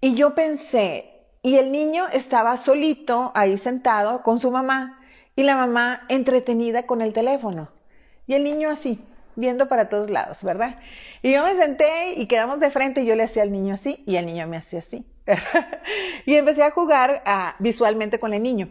y 0.00 0.14
yo 0.14 0.34
pensé, 0.34 1.14
y 1.42 1.56
el 1.56 1.70
niño 1.70 2.06
estaba 2.12 2.56
solito 2.56 3.30
ahí 3.34 3.58
sentado 3.58 4.22
con 4.22 4.40
su 4.40 4.50
mamá 4.50 5.00
y 5.36 5.42
la 5.42 5.56
mamá 5.56 6.02
entretenida 6.08 6.86
con 6.86 7.02
el 7.02 7.12
teléfono. 7.12 7.68
Y 8.26 8.34
el 8.34 8.42
niño 8.42 8.70
así, 8.70 9.04
viendo 9.36 9.68
para 9.68 9.88
todos 9.88 10.10
lados, 10.10 10.42
¿verdad? 10.42 10.78
Y 11.22 11.32
yo 11.32 11.42
me 11.42 11.54
senté 11.54 12.14
y 12.14 12.26
quedamos 12.26 12.60
de 12.60 12.70
frente 12.70 13.02
y 13.02 13.06
yo 13.06 13.14
le 13.14 13.24
hacía 13.24 13.42
al 13.42 13.52
niño 13.52 13.74
así 13.74 14.02
y 14.06 14.16
el 14.16 14.26
niño 14.26 14.46
me 14.48 14.56
hacía 14.56 14.78
así. 14.78 15.04
y 16.26 16.34
empecé 16.34 16.62
a 16.62 16.70
jugar 16.70 17.22
ah, 17.26 17.54
visualmente 17.58 18.18
con 18.18 18.32
el 18.32 18.42
niño. 18.42 18.70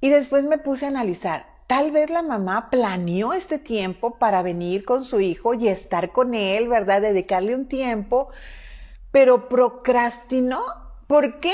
Y 0.00 0.08
después 0.10 0.44
me 0.44 0.58
puse 0.58 0.86
a 0.86 0.88
analizar, 0.88 1.46
tal 1.66 1.90
vez 1.90 2.10
la 2.10 2.22
mamá 2.22 2.70
planeó 2.70 3.32
este 3.32 3.58
tiempo 3.58 4.18
para 4.18 4.42
venir 4.42 4.84
con 4.84 5.04
su 5.04 5.20
hijo 5.20 5.54
y 5.54 5.68
estar 5.68 6.12
con 6.12 6.34
él, 6.34 6.68
¿verdad? 6.68 7.02
Dedicarle 7.02 7.54
un 7.54 7.66
tiempo, 7.68 8.30
pero 9.12 9.48
procrastinó 9.48 10.60
¿Por 11.10 11.40
qué? 11.40 11.52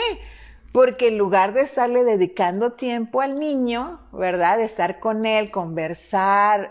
Porque 0.71 1.09
en 1.09 1.17
lugar 1.17 1.55
de 1.55 1.63
estarle 1.63 2.05
dedicando 2.05 2.75
tiempo 2.75 3.23
al 3.23 3.39
niño, 3.39 4.07
¿verdad? 4.13 4.59
De 4.59 4.65
estar 4.65 5.01
con 5.01 5.25
él, 5.25 5.51
conversar, 5.51 6.71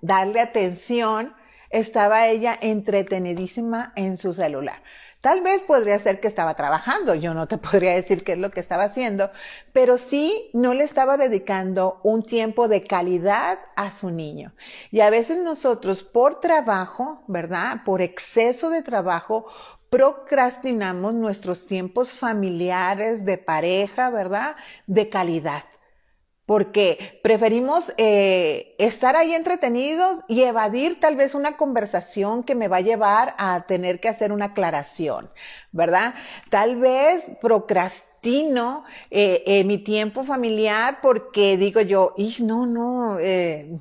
darle 0.00 0.40
atención, 0.40 1.34
estaba 1.70 2.28
ella 2.28 2.56
entretenidísima 2.60 3.92
en 3.96 4.16
su 4.16 4.32
celular. 4.32 4.80
Tal 5.22 5.40
vez 5.40 5.62
podría 5.62 6.00
ser 6.00 6.18
que 6.20 6.26
estaba 6.26 6.54
trabajando, 6.56 7.14
yo 7.14 7.32
no 7.32 7.46
te 7.46 7.56
podría 7.66 7.94
decir 7.94 8.24
qué 8.24 8.32
es 8.32 8.38
lo 8.38 8.50
que 8.50 8.58
estaba 8.58 8.82
haciendo, 8.82 9.30
pero 9.72 9.96
sí 9.96 10.50
no 10.52 10.74
le 10.74 10.82
estaba 10.82 11.16
dedicando 11.16 12.00
un 12.02 12.24
tiempo 12.24 12.66
de 12.66 12.82
calidad 12.82 13.60
a 13.76 13.92
su 13.92 14.10
niño. 14.10 14.52
Y 14.90 15.00
a 15.00 15.10
veces 15.10 15.38
nosotros 15.38 16.02
por 16.02 16.40
trabajo, 16.40 17.22
¿verdad? 17.28 17.84
Por 17.84 18.02
exceso 18.02 18.68
de 18.68 18.82
trabajo, 18.82 19.46
procrastinamos 19.90 21.14
nuestros 21.14 21.68
tiempos 21.68 22.10
familiares 22.10 23.24
de 23.24 23.38
pareja, 23.38 24.10
¿verdad? 24.10 24.56
De 24.88 25.08
calidad. 25.08 25.62
Porque 26.52 27.18
preferimos 27.22 27.94
eh, 27.96 28.74
estar 28.76 29.16
ahí 29.16 29.32
entretenidos 29.32 30.20
y 30.28 30.42
evadir 30.42 31.00
tal 31.00 31.16
vez 31.16 31.34
una 31.34 31.56
conversación 31.56 32.42
que 32.44 32.54
me 32.54 32.68
va 32.68 32.76
a 32.76 32.82
llevar 32.82 33.34
a 33.38 33.64
tener 33.66 34.00
que 34.00 34.10
hacer 34.10 34.32
una 34.32 34.44
aclaración, 34.44 35.30
¿verdad? 35.70 36.12
Tal 36.50 36.76
vez 36.76 37.32
procrastinamos 37.40 38.11
destino 38.22 38.84
eh, 39.10 39.42
eh, 39.46 39.64
mi 39.64 39.78
tiempo 39.78 40.22
familiar 40.22 41.00
porque 41.02 41.56
digo 41.56 41.80
yo, 41.80 42.14
y 42.16 42.36
no, 42.40 42.66
no, 42.66 43.18
eh, 43.18 43.78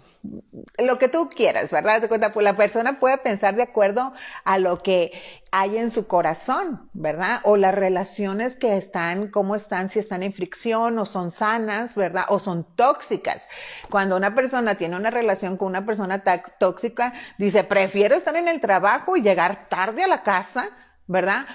lo 0.79 0.97
que 0.97 1.07
tú 1.09 1.29
quieras, 1.29 1.71
¿verdad? 1.71 2.01
Pues 2.33 2.45
la 2.45 2.57
persona 2.57 2.99
puede 2.99 3.19
pensar 3.19 3.55
de 3.55 3.63
acuerdo 3.63 4.13
a 4.43 4.57
lo 4.57 4.79
que 4.79 5.11
hay 5.51 5.77
en 5.77 5.91
su 5.91 6.07
corazón, 6.07 6.89
¿verdad? 6.93 7.41
O 7.43 7.55
las 7.55 7.75
relaciones 7.75 8.55
que 8.55 8.77
están, 8.77 9.27
cómo 9.27 9.55
están, 9.55 9.89
si 9.89 9.99
están 9.99 10.23
en 10.23 10.33
fricción 10.33 10.97
o 10.97 11.05
son 11.05 11.29
sanas, 11.29 11.95
¿verdad? 11.95 12.25
O 12.29 12.39
son 12.39 12.65
tóxicas. 12.75 13.47
Cuando 13.91 14.15
una 14.15 14.33
persona 14.33 14.75
tiene 14.75 14.95
una 14.95 15.11
relación 15.11 15.55
con 15.57 15.67
una 15.67 15.85
persona 15.85 16.23
tóxica, 16.59 17.13
dice, 17.37 17.63
prefiero 17.63 18.15
estar 18.15 18.35
en 18.35 18.47
el 18.47 18.59
trabajo 18.59 19.17
y 19.17 19.21
llegar 19.21 19.69
tarde 19.69 20.03
a 20.03 20.07
la 20.07 20.23
casa, 20.23 20.69
¿verdad? 21.07 21.45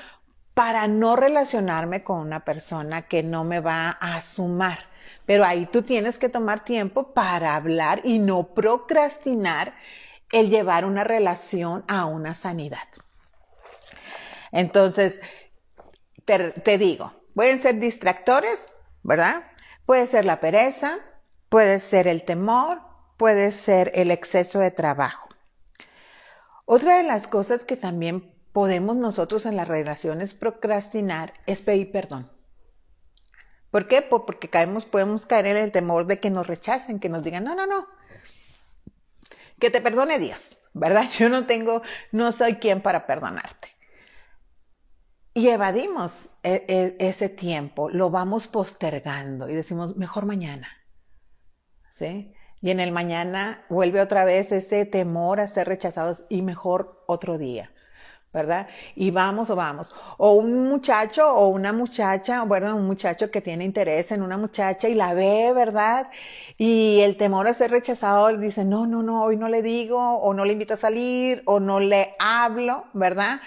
Para 0.57 0.89
no 0.89 1.17
relacionarme 1.17 2.03
con 2.03 2.19
una 2.19 2.41
persona 2.41 3.03
que 3.03 3.23
no 3.23 3.45
me 3.45 3.61
va 3.61 3.91
a 3.91 4.23
sumar. 4.23 4.79
Pero 5.27 5.45
ahí 5.45 5.67
tú 5.67 5.83
tienes 5.83 6.17
que 6.17 6.31
tomar 6.31 6.65
tiempo 6.65 7.13
para 7.13 7.57
hablar 7.57 8.01
y 8.05 8.19
no 8.19 8.55
procrastinar 8.55 9.75
el 10.33 10.49
llevar 10.49 10.87
una 10.87 11.05
relación 11.05 11.85
a 11.89 12.07
una 12.07 12.35
sanidad. 12.35 12.89
Entonces, 14.51 15.21
te, 16.25 16.79
digo, 16.79 17.13
pueden 17.35 17.59
ser 17.59 17.79
distractores, 17.79 18.73
¿verdad? 19.03 19.45
Puede 19.85 20.07
ser 20.07 20.25
la 20.25 20.41
pereza, 20.41 20.97
puede 21.51 21.81
ser 21.81 22.09
el 22.09 22.25
temor, 22.25 22.81
puede 23.19 23.53
ser 23.53 23.93
el 23.95 24.11
exceso 24.11 24.59
de 24.61 24.71
trabajo. 24.71 25.29
Otra 26.65 26.97
de 26.97 27.03
las 27.03 27.27
cosas 27.29 27.67
que 27.67 27.77
también 27.77 28.36
podemos 28.57 28.97
nosotros 28.97 29.45
en 29.45 29.55
las 29.55 29.69
relaciones 29.69 30.33
procrastinar 30.33 31.35
es 31.45 31.61
pedir 31.61 31.93
perdón. 31.93 32.33
¿Por 33.71 33.87
qué? 33.87 34.01
Porque 34.01 34.49
caemos, 34.49 34.87
podemos 34.87 35.27
caer 35.27 35.45
en 35.45 35.59
el 35.59 35.73
temor 35.73 36.07
de 36.07 36.21
que 36.21 36.31
nos 36.31 36.47
rechacen, 36.47 36.99
que 36.99 37.11
nos 37.11 37.23
digan, 37.23 37.45
no, 37.45 37.55
no, 37.55 37.67
no, 37.67 37.87
que 39.61 39.69
te 39.69 39.83
perdone 39.83 40.19
Dios, 40.19 40.57
¿verdad? 40.73 41.05
Yo 41.19 41.29
no 41.29 41.47
tengo, 41.47 41.83
no 42.13 42.33
soy 42.33 42.55
quien 42.55 42.81
para 42.81 43.07
perdonarte. 43.07 43.69
Y 45.35 45.49
evadimos 45.49 46.31
e, 46.43 46.65
e, 46.67 46.97
ese 46.99 47.29
tiempo, 47.29 47.91
lo 47.91 48.09
vamos 48.09 48.49
postergando 48.49 49.51
y 49.51 49.55
decimos, 49.55 49.99
mejor 49.99 50.25
mañana. 50.25 50.69
¿Sí? 51.91 52.33
Y 52.63 52.71
en 52.71 52.81
el 52.81 52.91
mañana 52.91 53.67
vuelve 53.69 54.01
otra 54.01 54.25
vez 54.25 54.51
ese 54.51 54.87
temor 54.87 55.41
a 55.41 55.47
ser 55.47 55.69
rechazados 55.69 56.25
y 56.31 56.41
mejor 56.41 57.05
otro 57.07 57.37
día. 57.37 57.71
¿Verdad? 58.37 58.69
Y 58.95 59.11
vamos 59.11 59.49
o 59.49 59.57
vamos. 59.57 59.95
O 60.19 60.35
un 60.35 60.69
muchacho 60.69 61.27
o 61.35 61.49
una 61.49 61.73
muchacha, 61.73 62.43
bueno, 62.45 62.77
un 62.77 62.87
muchacho 62.87 63.31
que 63.31 63.41
tiene 63.41 63.65
interés 63.65 64.13
en 64.13 64.21
una 64.21 64.37
muchacha 64.37 64.89
y 64.89 64.95
la 64.95 65.15
ve, 65.15 65.53
¿verdad? 65.55 66.11
Y 66.59 67.01
el 67.01 67.17
temor 67.17 67.49
a 67.49 67.55
ser 67.55 67.71
rechazado 67.71 68.37
dice, 68.37 68.65
no, 68.67 68.87
no, 68.87 69.03
no, 69.03 69.23
hoy 69.23 69.39
no 69.39 69.49
le 69.49 69.63
digo, 69.63 69.99
o 70.19 70.35
no 70.35 70.45
le 70.45 70.53
invito 70.53 70.75
a 70.75 70.77
salir, 70.77 71.43
o 71.47 71.61
no 71.61 71.81
le 71.81 72.15
hablo, 72.19 72.85
¿verdad? 72.93 73.41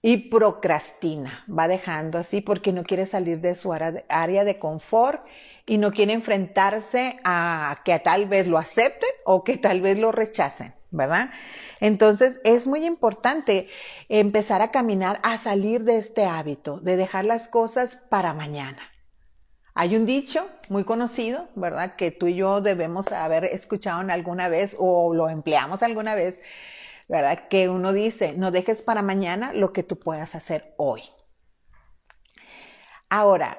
Y 0.00 0.28
procrastina, 0.28 1.44
va 1.48 1.66
dejando 1.66 2.18
así 2.18 2.40
porque 2.40 2.72
no 2.72 2.84
quiere 2.84 3.06
salir 3.06 3.40
de 3.40 3.54
su 3.56 3.72
área 3.72 4.44
de 4.44 4.58
confort 4.60 5.24
y 5.66 5.78
no 5.78 5.90
quiere 5.90 6.12
enfrentarse 6.12 7.16
a 7.24 7.76
que 7.84 7.98
tal 7.98 8.26
vez 8.26 8.46
lo 8.46 8.58
acepten 8.58 9.10
o 9.24 9.42
que 9.42 9.56
tal 9.56 9.80
vez 9.80 9.98
lo 9.98 10.12
rechacen, 10.12 10.72
¿verdad? 10.90 11.30
Entonces 11.80 12.40
es 12.44 12.66
muy 12.66 12.84
importante 12.84 13.68
empezar 14.08 14.62
a 14.62 14.70
caminar, 14.70 15.20
a 15.22 15.38
salir 15.38 15.84
de 15.84 15.98
este 15.98 16.24
hábito, 16.24 16.78
de 16.80 16.96
dejar 16.96 17.24
las 17.24 17.48
cosas 17.48 17.96
para 17.96 18.34
mañana. 18.34 18.80
Hay 19.74 19.96
un 19.96 20.06
dicho 20.06 20.48
muy 20.68 20.84
conocido, 20.84 21.48
¿verdad? 21.56 21.96
Que 21.96 22.12
tú 22.12 22.28
y 22.28 22.36
yo 22.36 22.60
debemos 22.60 23.10
haber 23.10 23.44
escuchado 23.44 24.00
alguna 24.10 24.48
vez 24.48 24.76
o 24.78 25.12
lo 25.14 25.28
empleamos 25.28 25.82
alguna 25.82 26.14
vez, 26.14 26.40
¿verdad? 27.08 27.48
Que 27.48 27.68
uno 27.68 27.92
dice, 27.92 28.34
no 28.34 28.52
dejes 28.52 28.82
para 28.82 29.02
mañana 29.02 29.52
lo 29.52 29.72
que 29.72 29.82
tú 29.82 29.98
puedas 29.98 30.36
hacer 30.36 30.74
hoy. 30.76 31.02
Ahora, 33.08 33.58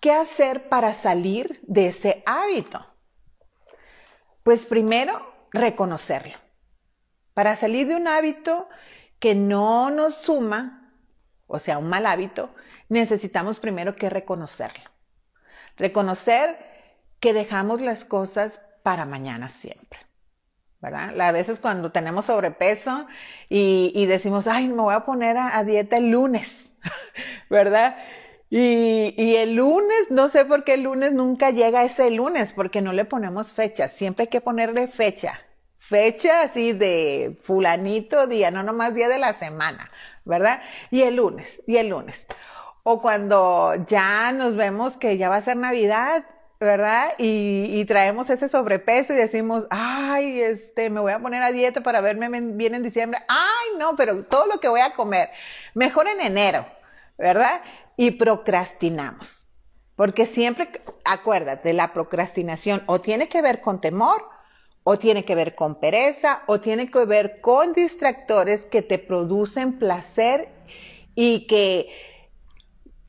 ¿qué 0.00 0.10
hacer 0.12 0.68
para 0.68 0.92
salir 0.92 1.60
de 1.62 1.88
ese 1.88 2.24
hábito? 2.26 2.84
Pues 4.42 4.66
primero, 4.66 5.32
reconocerlo. 5.52 6.34
Para 7.34 7.56
salir 7.56 7.88
de 7.88 7.96
un 7.96 8.08
hábito 8.08 8.68
que 9.18 9.34
no 9.34 9.90
nos 9.90 10.16
suma, 10.16 10.92
o 11.46 11.58
sea, 11.58 11.78
un 11.78 11.88
mal 11.88 12.06
hábito, 12.06 12.54
necesitamos 12.88 13.58
primero 13.58 13.96
que 13.96 14.10
reconocerlo. 14.10 14.90
Reconocer 15.76 16.58
que 17.20 17.32
dejamos 17.32 17.80
las 17.80 18.04
cosas 18.04 18.60
para 18.82 19.06
mañana 19.06 19.48
siempre. 19.48 20.00
¿verdad? 20.80 21.18
A 21.20 21.32
veces 21.32 21.60
cuando 21.60 21.92
tenemos 21.92 22.26
sobrepeso 22.26 23.06
y, 23.48 24.04
decimos, 24.06 24.48
ay, 24.48 24.68
me 24.68 24.82
voy 24.82 24.94
a 24.94 25.04
poner 25.04 25.36
a, 25.36 25.62
dieta 25.62 25.96
el 25.96 26.10
lunes, 26.10 26.72
¿verdad? 27.48 27.96
Y, 28.50 29.14
y, 29.16 29.36
el 29.36 29.54
lunes, 29.54 30.10
no 30.10 30.28
sé 30.28 30.44
por 30.44 30.64
qué 30.64 30.74
el 30.74 30.82
lunes 30.82 31.12
nunca 31.12 31.50
llega 31.50 31.84
ese 31.84 32.10
lunes, 32.10 32.52
porque 32.52 32.82
no 32.82 32.92
le 32.92 33.04
ponemos 33.04 33.52
fecha, 33.52 33.86
siempre 33.86 34.24
hay 34.24 34.28
que 34.28 34.40
ponerle 34.40 34.88
fecha 34.88 35.40
fecha 35.88 36.42
así 36.42 36.72
de 36.72 37.36
fulanito 37.42 38.26
día, 38.26 38.50
no 38.50 38.62
nomás 38.62 38.94
día 38.94 39.08
de 39.08 39.18
la 39.18 39.32
semana, 39.32 39.90
¿verdad? 40.24 40.62
Y 40.90 41.02
el 41.02 41.16
lunes, 41.16 41.60
y 41.66 41.76
el 41.76 41.88
lunes. 41.88 42.26
O 42.84 43.02
cuando 43.02 43.74
ya 43.86 44.32
nos 44.32 44.56
vemos 44.56 44.96
que 44.96 45.18
ya 45.18 45.28
va 45.28 45.36
a 45.36 45.42
ser 45.42 45.56
Navidad, 45.56 46.24
¿verdad? 46.60 47.14
Y, 47.18 47.84
traemos 47.86 48.30
ese 48.30 48.48
sobrepeso 48.48 49.12
y 49.12 49.16
decimos, 49.16 49.66
ay, 49.70 50.40
este, 50.40 50.88
me 50.88 51.00
voy 51.00 51.12
a 51.12 51.18
poner 51.18 51.42
a 51.42 51.50
dieta 51.50 51.80
para 51.80 52.00
verme 52.00 52.28
bien 52.30 52.74
en 52.74 52.82
diciembre. 52.84 53.20
Ay, 53.28 53.78
no, 53.78 53.96
pero 53.96 54.24
todo 54.24 54.46
lo 54.46 54.60
que 54.60 54.68
voy 54.68 54.80
a 54.80 54.94
comer, 54.94 55.30
mejor 55.74 56.06
en 56.06 56.20
enero, 56.20 56.64
¿verdad? 57.18 57.62
Y 57.96 58.12
procrastinamos. 58.12 59.48
Porque 59.96 60.24
siempre, 60.24 60.70
acuérdate, 61.04 61.72
la 61.72 61.92
procrastinación 61.92 62.82
o 62.86 63.00
tiene 63.00 63.28
que 63.28 63.42
ver 63.42 63.60
con 63.60 63.80
temor 63.80 64.31
o 64.84 64.98
tiene 64.98 65.22
que 65.22 65.34
ver 65.34 65.54
con 65.54 65.76
pereza, 65.76 66.42
o 66.46 66.60
tiene 66.60 66.90
que 66.90 67.04
ver 67.04 67.40
con 67.40 67.72
distractores 67.72 68.66
que 68.66 68.82
te 68.82 68.98
producen 68.98 69.78
placer 69.78 70.48
y 71.14 71.46
que, 71.46 71.88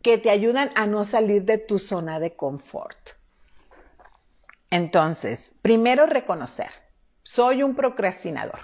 que 0.01 0.17
te 0.17 0.29
ayudan 0.29 0.69
a 0.75 0.85
no 0.85 1.03
salir 1.05 1.43
de 1.43 1.57
tu 1.57 1.79
zona 1.79 2.19
de 2.19 2.35
confort. 2.35 3.11
Entonces, 4.69 5.51
primero 5.61 6.05
reconocer, 6.05 6.69
soy 7.23 7.63
un 7.63 7.75
procrastinador. 7.75 8.59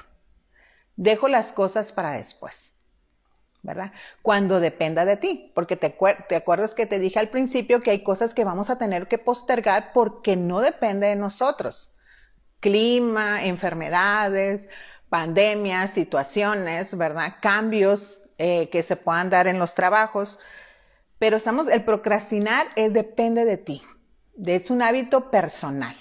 Dejo 0.95 1.29
las 1.29 1.51
cosas 1.51 1.91
para 1.91 2.11
después, 2.11 2.73
¿verdad? 3.63 3.93
Cuando 4.21 4.59
dependa 4.59 5.05
de 5.05 5.17
ti, 5.17 5.51
porque 5.55 5.77
te, 5.77 5.95
te 6.27 6.35
acuerdas 6.35 6.75
que 6.75 6.85
te 6.85 6.99
dije 6.99 7.19
al 7.19 7.29
principio 7.29 7.81
que 7.81 7.91
hay 7.91 8.03
cosas 8.03 8.33
que 8.33 8.43
vamos 8.43 8.69
a 8.69 8.77
tener 8.77 9.07
que 9.07 9.17
postergar 9.17 9.93
porque 9.93 10.35
no 10.35 10.59
depende 10.59 11.07
de 11.07 11.15
nosotros 11.15 11.91
clima, 12.59 13.45
enfermedades, 13.45 14.69
pandemias, 15.09 15.91
situaciones, 15.91 16.95
¿verdad? 16.95 17.35
Cambios 17.41 18.21
eh, 18.37 18.69
que 18.69 18.83
se 18.83 18.95
puedan 18.95 19.29
dar 19.29 19.47
en 19.47 19.59
los 19.59 19.73
trabajos. 19.73 20.39
Pero 21.17 21.37
estamos, 21.37 21.67
el 21.67 21.83
procrastinar 21.83 22.67
es, 22.75 22.93
depende 22.93 23.45
de 23.45 23.57
ti. 23.57 23.81
Es 24.45 24.69
un 24.69 24.81
hábito 24.81 25.31
personal. 25.31 25.95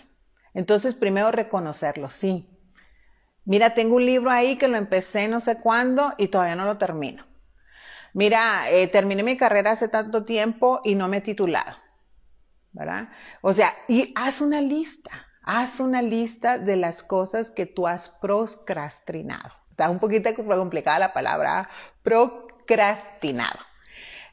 Entonces, 0.54 0.94
primero 0.94 1.30
reconocerlo, 1.32 2.10
sí. 2.10 2.48
Mira, 3.44 3.74
tengo 3.74 3.96
un 3.96 4.06
libro 4.06 4.30
ahí 4.30 4.56
que 4.56 4.68
lo 4.68 4.76
empecé 4.76 5.26
no 5.28 5.40
sé 5.40 5.58
cuándo 5.58 6.12
y 6.18 6.28
todavía 6.28 6.56
no 6.56 6.66
lo 6.66 6.78
termino. 6.78 7.26
Mira, 8.12 8.70
eh, 8.70 8.88
terminé 8.88 9.22
mi 9.22 9.36
carrera 9.36 9.72
hace 9.72 9.88
tanto 9.88 10.24
tiempo 10.24 10.80
y 10.84 10.94
no 10.94 11.08
me 11.08 11.18
he 11.18 11.20
titulado. 11.20 11.76
¿Verdad? 12.72 13.08
O 13.40 13.52
sea, 13.52 13.74
y 13.88 14.12
haz 14.16 14.40
una 14.40 14.60
lista. 14.60 15.27
Haz 15.50 15.80
una 15.80 16.02
lista 16.02 16.58
de 16.58 16.76
las 16.76 17.02
cosas 17.02 17.50
que 17.50 17.64
tú 17.64 17.86
has 17.86 18.10
procrastinado. 18.10 19.50
Está 19.70 19.88
un 19.88 19.98
poquito 19.98 20.28
complicada 20.34 20.98
la 20.98 21.14
palabra 21.14 21.70
procrastinado. 22.02 23.58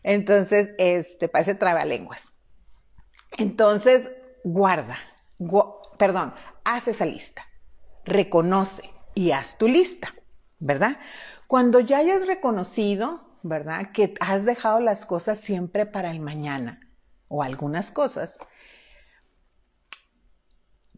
Entonces, 0.04 0.72
este 0.78 1.30
parece 1.30 1.56
trabalenguas. 1.56 2.34
Entonces, 3.38 4.12
guarda, 4.44 4.98
perdón, 5.98 6.34
haz 6.66 6.90
esa 6.90 7.06
lista. 7.06 7.48
Reconoce 8.04 8.84
y 9.14 9.32
haz 9.32 9.58
tu 9.58 9.70
lista, 9.70 10.14
¿verdad? 10.60 10.98
Cuando 11.48 11.80
ya 11.80 12.00
hayas 12.00 12.28
reconocido, 12.28 13.40
¿verdad? 13.42 13.94
Que 13.94 14.16
has 14.20 14.44
dejado 14.44 14.82
las 14.82 15.06
cosas 15.06 15.40
siempre 15.40 15.86
para 15.86 16.12
el 16.12 16.20
mañana 16.20 16.82
o 17.30 17.42
algunas 17.42 17.90
cosas, 17.90 18.38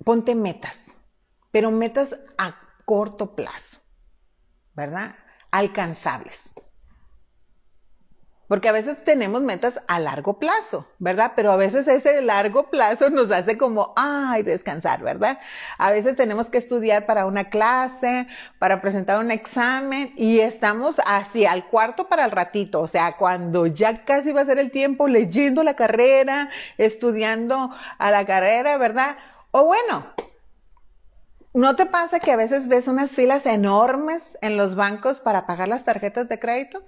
ponte 0.04 0.36
metas, 0.36 0.94
pero 1.52 1.72
metas 1.72 2.16
a 2.38 2.56
corto 2.86 3.36
plazo, 3.36 3.80
¿verdad? 4.74 5.16
Alcanzables. 5.52 6.52
Porque 8.48 8.70
a 8.70 8.72
veces 8.72 9.04
tenemos 9.04 9.42
metas 9.42 9.82
a 9.88 10.00
largo 10.00 10.40
plazo, 10.40 10.88
¿verdad? 11.00 11.34
Pero 11.36 11.52
a 11.52 11.58
veces 11.58 11.86
ese 11.90 12.22
largo 12.22 12.70
plazo 12.70 13.10
nos 13.10 13.30
hace 13.30 13.58
como, 13.58 13.94
ay, 13.98 14.44
descansar, 14.44 15.04
¿verdad? 15.04 15.40
A 15.78 15.92
veces 15.92 16.16
tenemos 16.16 16.50
que 16.50 16.58
estudiar 16.58 17.06
para 17.06 17.26
una 17.26 17.50
clase, 17.50 18.26
para 18.58 18.80
presentar 18.80 19.20
un 19.20 19.32
examen 19.32 20.14
y 20.16 20.40
estamos 20.40 21.02
así 21.06 21.46
al 21.46 21.68
cuarto 21.68 22.08
para 22.08 22.24
el 22.24 22.32
ratito, 22.32 22.80
o 22.80 22.88
sea, 22.88 23.18
cuando 23.18 23.68
ya 23.68 24.06
casi 24.06 24.32
va 24.32 24.42
a 24.42 24.46
ser 24.46 24.60
el 24.60 24.72
tiempo 24.72 25.10
leyendo 25.10 25.62
la 25.64 25.76
carrera, 25.76 26.50
estudiando 26.78 27.72
a 27.98 28.12
la 28.12 28.26
carrera, 28.26 28.78
¿verdad? 28.78 29.18
O 29.60 29.64
bueno, 29.64 30.06
¿no 31.56 31.76
te 31.76 31.88
pasa 31.88 32.20
que 32.20 32.32
a 32.32 32.36
veces 32.36 32.68
ves 32.68 32.88
unas 32.88 33.10
filas 33.10 33.48
enormes 33.48 34.38
en 34.44 34.56
los 34.56 34.76
bancos 34.76 35.20
para 35.20 35.48
pagar 35.48 35.68
las 35.68 35.84
tarjetas 35.84 36.30
de 36.30 36.38
crédito? 36.38 36.84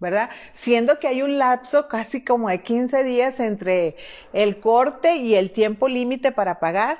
¿Verdad? 0.00 0.30
Siendo 0.52 0.98
que 0.98 1.06
hay 1.06 1.22
un 1.22 1.38
lapso 1.38 1.86
casi 1.86 2.24
como 2.24 2.48
de 2.48 2.60
15 2.60 3.04
días 3.04 3.38
entre 3.38 3.94
el 4.32 4.58
corte 4.58 5.14
y 5.18 5.36
el 5.36 5.52
tiempo 5.52 5.86
límite 5.86 6.32
para 6.32 6.58
pagar. 6.58 6.98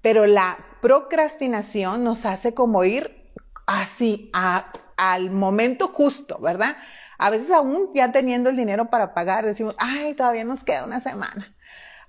Pero 0.00 0.24
la 0.24 0.56
procrastinación 0.80 2.04
nos 2.04 2.24
hace 2.24 2.54
como 2.54 2.84
ir 2.84 3.34
así 3.66 4.30
al 4.32 5.30
momento 5.30 5.88
justo, 5.88 6.38
¿verdad? 6.38 6.74
A 7.18 7.28
veces 7.28 7.50
aún 7.50 7.90
ya 7.92 8.12
teniendo 8.12 8.48
el 8.48 8.56
dinero 8.56 8.88
para 8.88 9.12
pagar, 9.12 9.44
decimos, 9.44 9.74
ay, 9.76 10.14
todavía 10.14 10.44
nos 10.44 10.64
queda 10.64 10.86
una 10.86 11.00
semana 11.00 11.54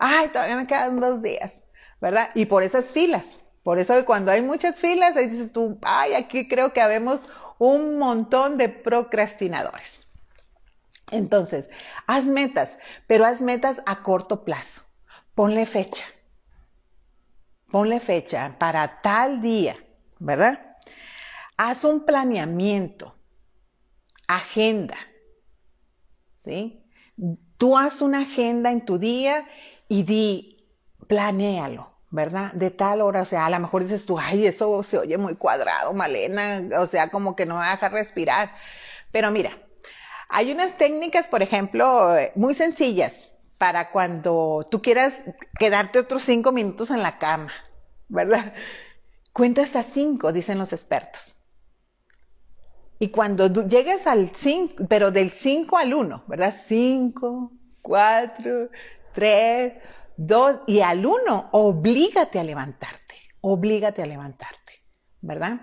ay, 0.06 0.28
todavía 0.28 0.58
me 0.58 0.68
quedan 0.68 1.00
dos 1.00 1.22
días, 1.22 1.63
¿verdad? 2.02 2.32
Y 2.36 2.46
por 2.46 2.62
esas 2.62 2.88
filas. 2.88 3.39
Por 3.63 3.80
eso 3.80 4.06
cuando 4.06 4.32
hay 4.32 4.42
muchas 4.42 4.78
filas, 4.78 5.16
ahí 5.16 5.28
dices 5.28 5.54
tú, 5.54 5.80
ay, 5.82 6.13
aquí 6.13 6.50
creo 6.50 6.74
que 6.74 6.82
habemos 6.82 7.26
un 7.58 7.98
montón 7.98 8.58
de 8.58 8.68
procrastinadores. 8.68 10.02
Entonces, 11.10 11.70
haz 12.06 12.26
metas, 12.26 12.78
pero 13.08 13.24
haz 13.24 13.39
metas 13.39 13.82
a 13.86 14.04
corto 14.04 14.44
plazo. 14.44 14.82
Ponle 15.36 15.66
fecha. 15.66 16.04
Ponle 17.72 18.02
fecha 18.02 18.58
para 18.60 19.00
tal 19.00 19.42
día, 19.42 19.78
¿verdad? 20.20 20.76
Haz 21.56 21.86
un 21.86 22.06
planeamiento, 22.06 23.16
agenda, 24.28 24.98
¿sí? 26.30 26.84
Tú 27.56 27.78
haz 27.78 28.02
una 28.02 28.24
agenda 28.24 28.70
en 28.70 28.84
tu 28.84 28.98
día 28.98 29.48
y 29.93 30.01
di, 30.01 30.58
planéalo, 31.08 31.88
¿verdad? 32.10 32.51
De 32.53 32.71
tal 32.71 32.99
hora, 33.01 33.21
o 33.21 33.25
sea, 33.25 33.45
a 33.45 33.49
lo 33.51 33.60
mejor 33.60 33.84
dices 33.84 34.08
tú, 34.08 34.17
ay, 34.17 34.47
eso 34.47 34.82
se 34.82 34.97
oye 34.97 35.19
muy 35.19 35.36
cuadrado, 35.36 35.93
Malena, 35.93 36.67
o 36.79 36.88
sea, 36.88 37.12
como 37.12 37.36
que 37.36 37.45
no 37.45 37.60
me 37.60 37.67
deja 37.67 37.89
respirar. 37.89 38.56
Pero 39.12 39.29
mira, 39.29 39.51
hay 40.29 40.51
unas 40.51 40.79
técnicas, 40.79 41.27
por 41.27 41.43
ejemplo, 41.43 42.15
muy 42.34 42.56
sencillas 42.56 43.36
para 43.60 43.91
cuando 43.91 44.67
tú 44.71 44.82
quieras 44.82 45.21
quedarte 45.60 45.99
otros 45.99 46.23
cinco 46.23 46.51
minutos 46.51 46.89
en 46.89 47.03
la 47.03 47.19
cama, 47.19 47.51
¿verdad? 48.08 48.51
Cuenta 49.32 49.62
hasta 49.62 49.84
cinco, 49.84 50.34
dicen 50.34 50.58
los 50.58 50.73
expertos. 50.73 51.36
Y 52.97 53.10
cuando 53.10 53.47
llegues 53.67 54.08
al 54.08 54.36
cinco, 54.36 54.86
pero 54.89 55.12
del 55.12 55.29
cinco 55.29 55.77
al 55.77 55.93
uno, 55.93 56.23
¿verdad? 56.25 56.56
Cinco, 56.58 57.51
cuatro, 57.84 58.69
tres, 59.13 59.73
Dos, 60.15 60.60
y 60.67 60.82
al 60.82 61.06
uno, 61.06 61.49
oblígate 61.52 62.39
a 62.39 62.43
levantarte, 62.43 63.15
oblígate 63.41 64.04
a 64.04 64.06
levantarte, 64.06 64.84
¿verdad? 65.21 65.62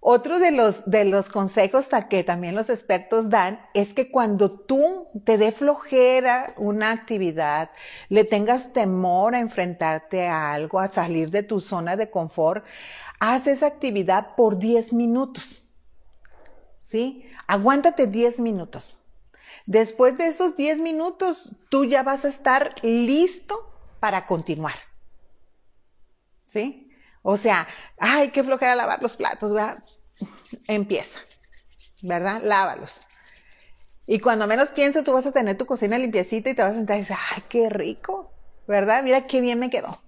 Otro 0.00 0.38
de 0.38 0.50
los, 0.50 0.84
de 0.84 1.04
los 1.04 1.28
consejos 1.30 1.88
que 2.10 2.24
también 2.24 2.56
los 2.56 2.68
expertos 2.68 3.30
dan 3.30 3.60
es 3.72 3.94
que 3.94 4.10
cuando 4.10 4.50
tú 4.50 5.06
te 5.24 5.38
dé 5.38 5.50
flojera 5.52 6.52
una 6.58 6.90
actividad, 6.90 7.70
le 8.08 8.24
tengas 8.24 8.72
temor 8.72 9.34
a 9.34 9.40
enfrentarte 9.40 10.26
a 10.26 10.52
algo, 10.52 10.80
a 10.80 10.88
salir 10.88 11.30
de 11.30 11.42
tu 11.42 11.60
zona 11.60 11.96
de 11.96 12.10
confort, 12.10 12.64
haz 13.20 13.46
esa 13.46 13.66
actividad 13.66 14.34
por 14.36 14.58
10 14.58 14.92
minutos. 14.92 15.62
¿Sí? 16.80 17.24
Aguántate 17.46 18.06
10 18.06 18.40
minutos. 18.40 18.98
Después 19.66 20.18
de 20.18 20.26
esos 20.26 20.56
10 20.56 20.78
minutos, 20.78 21.52
tú 21.70 21.84
ya 21.84 22.02
vas 22.02 22.24
a 22.24 22.28
estar 22.28 22.74
listo 22.82 23.72
para 24.00 24.26
continuar. 24.26 24.74
¿Sí? 26.42 26.90
O 27.22 27.38
sea, 27.38 27.66
ay, 27.98 28.30
qué 28.30 28.44
flojera 28.44 28.76
lavar 28.76 29.02
los 29.02 29.16
platos, 29.16 29.52
¿verdad? 29.52 29.82
Empieza, 30.68 31.20
¿verdad? 32.02 32.42
Lávalos. 32.42 33.02
Y 34.06 34.20
cuando 34.20 34.46
menos 34.46 34.68
pienses, 34.68 35.04
tú 35.04 35.12
vas 35.12 35.26
a 35.26 35.32
tener 35.32 35.56
tu 35.56 35.64
cocina 35.64 35.96
limpiecita 35.96 36.50
y 36.50 36.54
te 36.54 36.62
vas 36.62 36.72
a 36.72 36.76
sentar 36.76 36.98
y 36.98 37.00
dices, 37.00 37.16
ay, 37.32 37.42
qué 37.48 37.70
rico, 37.70 38.34
¿verdad? 38.66 39.02
Mira 39.02 39.26
qué 39.26 39.40
bien 39.40 39.58
me 39.58 39.70
quedó, 39.70 40.02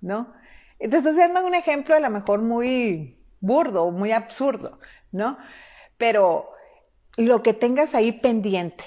¿no? 0.00 0.34
Te 0.78 0.96
estoy 0.96 1.12
haciendo 1.12 1.46
un 1.46 1.54
ejemplo 1.54 1.94
a 1.94 2.00
lo 2.00 2.10
mejor 2.10 2.42
muy 2.42 3.24
burdo, 3.40 3.92
muy 3.92 4.10
absurdo, 4.10 4.80
¿no? 5.12 5.38
Pero 5.96 6.50
lo 7.16 7.42
que 7.42 7.52
tengas 7.52 7.94
ahí 7.94 8.12
pendiente. 8.12 8.84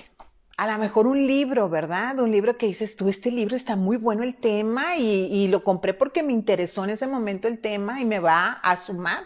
A 0.57 0.71
lo 0.71 0.77
mejor 0.77 1.05
un 1.05 1.27
libro, 1.27 1.69
¿verdad? 1.69 2.19
Un 2.19 2.31
libro 2.31 2.57
que 2.57 2.67
dices 2.67 2.95
tú, 2.95 3.09
este 3.09 3.29
libro 3.29 3.55
está 3.55 3.75
muy 3.75 3.97
bueno 3.97 4.23
el 4.23 4.35
tema 4.35 4.95
y, 4.95 5.47
lo 5.49 5.63
compré 5.63 5.93
porque 5.93 6.23
me 6.23 6.31
interesó 6.31 6.85
en 6.85 6.91
ese 6.91 7.07
momento 7.07 7.47
el 7.47 7.59
tema 7.59 7.99
y 7.99 8.05
me 8.05 8.19
va 8.19 8.53
a 8.53 8.77
sumar 8.77 9.25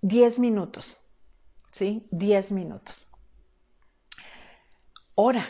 10 0.00 0.38
minutos, 0.38 0.96
¿sí? 1.70 2.06
10 2.10 2.52
minutos. 2.52 3.06
Ora, 5.14 5.46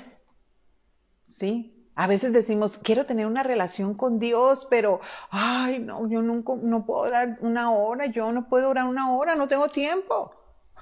¿sí? 1.29 1.75
A 1.95 2.09
veces 2.09 2.33
decimos, 2.33 2.79
quiero 2.79 3.07
tener 3.07 3.27
una 3.27 3.45
relación 3.45 3.95
con 3.95 4.19
Dios, 4.19 4.67
pero, 4.69 5.01
ay, 5.31 5.79
no, 5.79 6.09
yo 6.09 6.21
nunca, 6.21 6.55
no 6.61 6.85
puedo 6.85 7.03
orar 7.03 7.39
una 7.43 7.71
hora, 7.71 8.07
yo 8.07 8.33
no 8.33 8.49
puedo 8.49 8.71
orar 8.71 8.87
una 8.87 9.13
hora, 9.13 9.37
no 9.37 9.47
tengo 9.47 9.69
tiempo. 9.69 10.33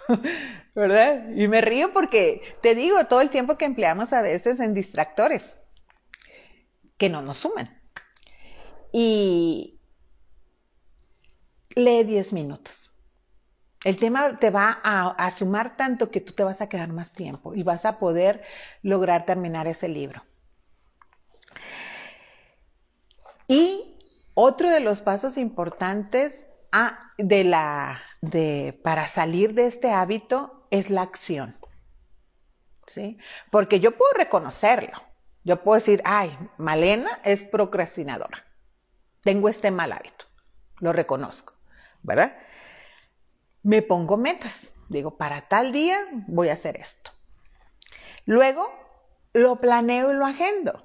¿verdad? 0.76 1.30
Y 1.34 1.48
me 1.48 1.62
río 1.62 1.92
porque 1.94 2.42
te 2.60 2.74
digo 2.74 3.06
todo 3.06 3.22
el 3.22 3.30
tiempo 3.30 3.56
que 3.56 3.64
empleamos 3.64 4.12
a 4.12 4.20
veces 4.20 4.60
en 4.60 4.74
distractores 4.74 5.56
que 6.98 7.08
no 7.08 7.22
nos 7.22 7.38
suman. 7.38 7.80
Y 8.92 9.80
lee 11.74 12.04
10 12.04 12.32
minutos. 12.34 12.92
El 13.84 13.96
tema 13.96 14.36
te 14.36 14.50
va 14.50 14.80
a, 14.82 15.30
sumar 15.30 15.76
tanto 15.78 16.10
que 16.10 16.20
tú 16.20 16.34
te 16.34 16.44
vas 16.44 16.60
a 16.60 16.68
quedar 16.68 16.92
más 16.92 17.12
tiempo 17.12 17.54
y 17.54 17.62
vas 17.62 17.86
a 17.86 17.98
poder 17.98 18.42
lograr 18.82 19.24
terminar 19.24 19.66
ese 19.66 19.88
libro. 19.88 20.24
Y 23.48 23.96
otro 24.34 24.70
de 24.70 24.80
los 24.80 25.00
pasos 25.00 25.38
importantes 25.38 26.50
ah, 26.72 27.12
de 27.16 27.44
la, 27.44 28.02
de, 28.20 28.78
para 28.82 29.08
salir 29.08 29.54
de 29.54 29.66
este 29.68 29.90
hábito 29.92 30.55
es 30.70 30.90
la 30.90 31.02
acción. 31.02 31.56
¿Sí? 32.86 33.18
Porque 33.50 33.80
yo 33.80 33.96
puedo 33.96 34.12
reconocerlo. 34.12 35.02
Yo 35.44 35.62
puedo 35.62 35.76
decir, 35.76 36.02
ay, 36.04 36.36
Malena 36.58 37.20
es 37.24 37.42
procrastinadora. 37.42 38.44
Tengo 39.22 39.48
este 39.48 39.70
mal 39.70 39.92
hábito. 39.92 40.24
Lo 40.80 40.92
reconozco. 40.92 41.54
¿Verdad? 42.02 42.36
Me 43.62 43.82
pongo 43.82 44.16
metas. 44.16 44.74
Digo, 44.88 45.16
para 45.16 45.42
tal 45.48 45.72
día 45.72 45.98
voy 46.28 46.48
a 46.48 46.52
hacer 46.52 46.76
esto. 46.76 47.10
Luego 48.24 48.68
lo 49.32 49.60
planeo 49.60 50.12
y 50.12 50.16
lo 50.16 50.26
agendo. 50.26 50.84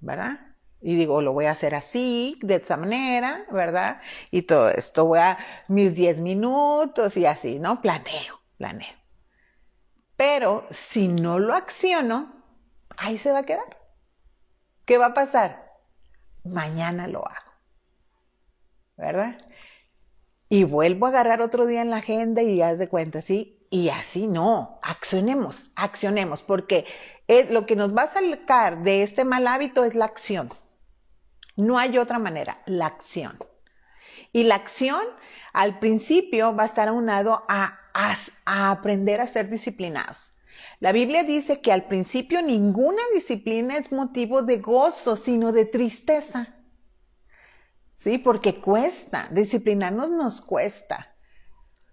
¿Verdad? 0.00 0.40
Y 0.80 0.96
digo, 0.96 1.22
lo 1.22 1.32
voy 1.32 1.46
a 1.46 1.52
hacer 1.52 1.74
así, 1.74 2.38
de 2.42 2.56
esa 2.56 2.76
manera, 2.76 3.46
¿verdad? 3.52 4.00
Y 4.30 4.42
todo 4.42 4.68
esto, 4.68 5.06
voy 5.06 5.20
a 5.20 5.38
mis 5.68 5.94
10 5.94 6.20
minutos 6.20 7.16
y 7.16 7.24
así, 7.24 7.60
¿no? 7.60 7.80
Planeo, 7.80 8.40
planeo. 8.58 9.01
Pero 10.22 10.68
si 10.70 11.08
no 11.08 11.40
lo 11.40 11.52
acciono, 11.52 12.32
ahí 12.96 13.18
se 13.18 13.32
va 13.32 13.40
a 13.40 13.42
quedar. 13.42 13.76
¿Qué 14.84 14.96
va 14.96 15.06
a 15.06 15.14
pasar? 15.14 15.72
Mañana 16.44 17.08
lo 17.08 17.26
hago. 17.26 17.50
¿Verdad? 18.96 19.44
Y 20.48 20.62
vuelvo 20.62 21.06
a 21.06 21.08
agarrar 21.08 21.42
otro 21.42 21.66
día 21.66 21.82
en 21.82 21.90
la 21.90 21.96
agenda 21.96 22.40
y 22.40 22.58
ya 22.58 22.76
de 22.76 22.88
cuenta, 22.88 23.20
¿sí? 23.20 23.66
Y 23.68 23.88
así 23.88 24.28
no, 24.28 24.78
accionemos, 24.84 25.72
accionemos, 25.74 26.44
porque 26.44 26.86
lo 27.50 27.66
que 27.66 27.74
nos 27.74 27.92
va 27.92 28.02
a 28.02 28.06
sacar 28.06 28.84
de 28.84 29.02
este 29.02 29.24
mal 29.24 29.48
hábito 29.48 29.82
es 29.82 29.96
la 29.96 30.04
acción. 30.04 30.54
No 31.56 31.78
hay 31.78 31.98
otra 31.98 32.20
manera, 32.20 32.62
la 32.66 32.86
acción. 32.86 33.40
Y 34.32 34.44
la 34.44 34.54
acción 34.56 35.02
al 35.52 35.78
principio 35.78 36.56
va 36.56 36.64
a 36.64 36.66
estar 36.66 36.88
aunado 36.88 37.44
a, 37.48 37.78
a, 37.94 38.16
a 38.44 38.70
aprender 38.70 39.20
a 39.20 39.26
ser 39.26 39.48
disciplinados. 39.48 40.32
La 40.80 40.92
Biblia 40.92 41.22
dice 41.22 41.60
que 41.60 41.72
al 41.72 41.84
principio 41.84 42.42
ninguna 42.42 43.02
disciplina 43.14 43.76
es 43.76 43.92
motivo 43.92 44.42
de 44.42 44.58
gozo, 44.58 45.16
sino 45.16 45.52
de 45.52 45.66
tristeza. 45.66 46.56
Sí, 47.94 48.18
porque 48.18 48.60
cuesta, 48.60 49.28
disciplinarnos 49.30 50.10
nos 50.10 50.40
cuesta, 50.40 51.14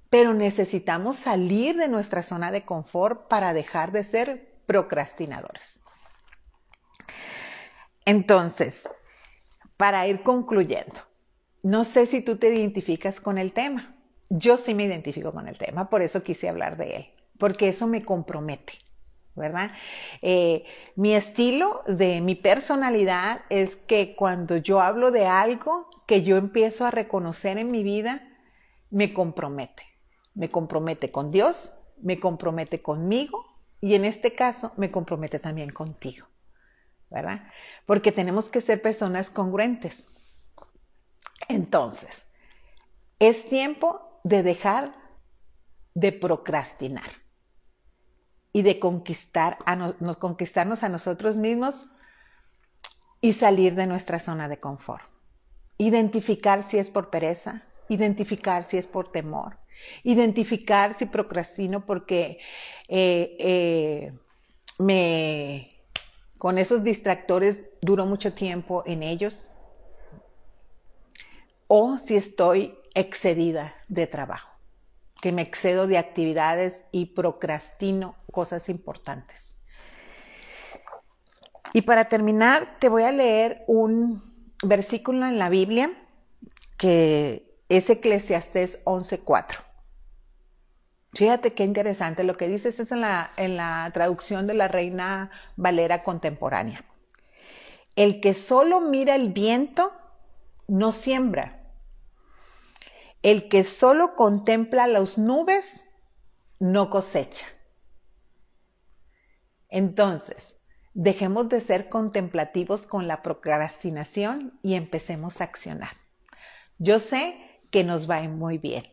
pero 0.10 0.34
necesitamos 0.34 1.17
salir 1.17 1.78
de 1.78 1.88
nuestra 1.88 2.23
zona 2.23 2.52
de 2.52 2.63
confort 2.63 3.28
para 3.28 3.54
dejar 3.54 3.91
de 3.91 4.04
ser 4.04 4.60
procrastinadores. 4.65 5.82
Entonces, 8.06 8.89
para 9.78 10.08
ir 10.08 10.23
concluyendo. 10.23 11.09
No 11.63 11.84
sé 11.84 12.06
si 12.06 12.22
tú 12.22 12.38
te 12.38 12.54
identificas 12.54 13.19
con 13.19 13.38
el 13.38 13.54
tema. 13.54 13.95
Yo 14.30 14.58
sí 14.58 14.74
me 14.74 14.84
identifico 14.86 15.32
con 15.32 15.48
el 15.48 15.58
tema, 15.58 15.89
por 15.89 16.02
eso 16.02 16.22
quise 16.22 16.50
hablar 16.50 16.78
de 16.78 16.95
él, 16.95 17.10
porque 17.39 17.69
eso 17.69 17.88
me 17.88 18.04
compromete, 18.06 18.74
¿verdad? 19.36 19.72
Eh, 20.22 20.65
mi 20.95 21.15
estilo 21.15 21.82
de 21.88 22.22
mi 22.22 22.36
personalidad 22.36 23.41
es 23.50 23.76
que 23.76 24.15
cuando 24.15 24.58
yo 24.58 24.82
hablo 24.82 25.10
de 25.10 25.26
algo 25.26 25.89
que 26.06 26.22
yo 26.22 26.38
empiezo 26.38 26.86
a 26.86 26.91
reconocer 26.91 27.58
en 27.58 27.72
mi 27.72 27.82
vida, 27.82 28.22
me 28.91 29.13
compromete. 29.13 29.84
Me 30.36 30.50
compromete 30.50 31.12
con 31.12 31.32
Dios, 31.32 31.74
me 32.02 32.19
compromete 32.19 32.82
conmigo 32.84 33.43
y 33.82 33.95
en 33.95 34.06
este 34.06 34.36
caso 34.36 34.74
me 34.78 34.91
compromete 34.91 35.39
también 35.39 35.72
contigo. 35.72 36.28
¿verdad? 37.10 37.41
Porque 37.86 38.12
tenemos 38.12 38.50
que 38.50 38.62
ser 38.62 38.82
personas 38.82 39.30
congruentes. 39.30 40.08
Entonces, 41.50 42.28
es 43.20 43.46
tiempo 43.50 44.22
de 44.24 44.44
dejar 44.44 44.96
de 45.96 46.14
procrastinar 46.14 47.10
y 48.54 48.62
de 48.62 48.80
conquistar 48.80 49.58
a 49.66 49.94
conquistarnos 50.20 50.84
a 50.84 50.90
nosotros 50.90 51.38
mismos 51.38 51.86
y 53.20 53.34
salir 53.34 53.76
de 53.76 53.88
nuestra 53.88 54.20
zona 54.20 54.48
de 54.48 54.60
confort. 54.60 55.04
Identificar 55.78 56.64
si 56.64 56.78
es 56.78 56.90
por 56.90 57.10
pereza, 57.10 57.64
identificar 57.90 58.64
si 58.64 58.78
es 58.78 58.88
por 58.88 59.12
temor, 59.12 59.58
identificar 60.04 60.94
si 60.94 61.08
procrastino 61.08 61.86
porque 61.86 62.40
eh, 62.88 63.36
eh, 63.40 64.14
me, 64.78 65.70
con 66.38 66.60
esos 66.60 66.84
distractores 66.84 67.64
duro 67.82 68.06
mucho 68.06 68.34
tiempo 68.34 68.84
en 68.86 69.04
ellos, 69.04 69.50
o 71.70 72.00
si 72.00 72.16
estoy 72.16 72.76
excedida 72.96 73.76
de 73.88 74.08
trabajo, 74.08 74.50
que 75.22 75.32
me 75.32 75.44
excedo 75.44 75.86
de 75.86 76.00
actividades 76.00 76.84
y 76.92 77.06
procrastino 77.06 78.16
cosas 78.32 78.70
importantes. 78.70 79.56
Y 81.74 81.84
para 81.84 82.10
terminar, 82.10 82.78
te 82.80 82.90
voy 82.90 83.04
a 83.04 83.12
leer 83.12 83.64
un 83.68 84.52
versículo 84.64 85.28
en 85.28 85.38
la 85.38 85.50
Biblia 85.50 85.92
que 86.76 87.62
es 87.70 87.88
Eclesiastés 87.92 88.84
11.4. 88.86 89.58
Fíjate 91.14 91.54
qué 91.54 91.64
interesante, 91.64 92.24
lo 92.24 92.36
que 92.36 92.48
dices 92.48 92.80
es 92.80 92.92
en 92.92 93.02
la, 93.02 93.32
en 93.38 93.58
la 93.58 93.92
traducción 93.94 94.48
de 94.48 94.56
la 94.56 94.68
Reina 94.68 95.30
Valera 95.56 96.02
contemporánea. 96.02 96.84
El 97.96 98.22
que 98.22 98.34
solo 98.34 98.82
mira 98.82 99.14
el 99.14 99.34
viento 99.34 99.92
no 100.68 100.92
siembra. 100.92 101.59
El 103.22 103.50
que 103.50 103.64
solo 103.64 104.16
contempla 104.16 104.88
las 104.88 105.18
nubes 105.18 105.84
no 106.60 106.90
cosecha. 106.90 107.46
Entonces, 109.70 110.58
dejemos 110.94 111.50
de 111.50 111.62
ser 111.62 111.90
contemplativos 111.90 112.86
con 112.86 113.08
la 113.08 113.22
procrastinación 113.22 114.60
y 114.64 114.76
empecemos 114.76 115.42
a 115.42 115.46
accionar. 115.46 115.92
Yo 116.78 117.00
sé 117.00 117.38
que 117.72 117.84
nos 117.84 118.10
va 118.10 118.22
muy 118.24 118.58
bien. 118.58 118.84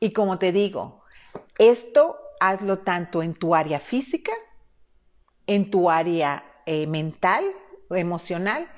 Y 0.00 0.12
como 0.12 0.38
te 0.38 0.50
digo, 0.50 1.04
esto 1.58 2.18
hazlo 2.40 2.80
tanto 2.80 3.22
en 3.22 3.34
tu 3.34 3.54
área 3.54 3.78
física, 3.78 4.32
en 5.46 5.70
tu 5.70 5.90
área 5.90 6.44
eh, 6.66 6.86
mental 6.86 7.44
emocional 7.90 8.68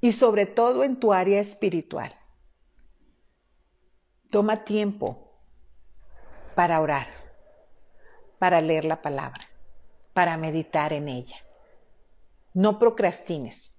y 0.00 0.12
sobre 0.12 0.46
todo 0.46 0.84
en 0.84 0.98
tu 0.98 1.12
área 1.12 1.40
espiritual. 1.40 2.14
Toma 4.30 4.64
tiempo 4.64 5.32
para 6.54 6.80
orar, 6.80 7.06
para 8.38 8.60
leer 8.60 8.84
la 8.84 9.02
palabra, 9.02 9.48
para 10.12 10.36
meditar 10.36 10.92
en 10.92 11.08
ella. 11.08 11.36
No 12.54 12.78
procrastines. 12.78 13.70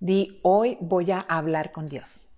Di, 0.00 0.40
hoy 0.42 0.76
voy 0.80 1.12
a 1.12 1.20
hablar 1.20 1.72
con 1.72 1.86
Dios. 1.86 2.28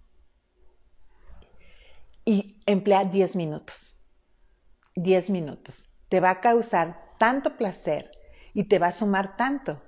Y 2.24 2.62
emplea 2.66 3.04
10 3.04 3.34
minutos. 3.36 3.96
10 4.94 5.30
minutos. 5.30 5.84
Te 6.08 6.20
va 6.20 6.30
a 6.30 6.40
causar 6.40 7.14
tanto 7.18 7.56
placer 7.56 8.10
y 8.54 8.64
te 8.64 8.78
va 8.78 8.88
a 8.88 8.92
sumar 8.92 9.36
tanto 9.36 9.82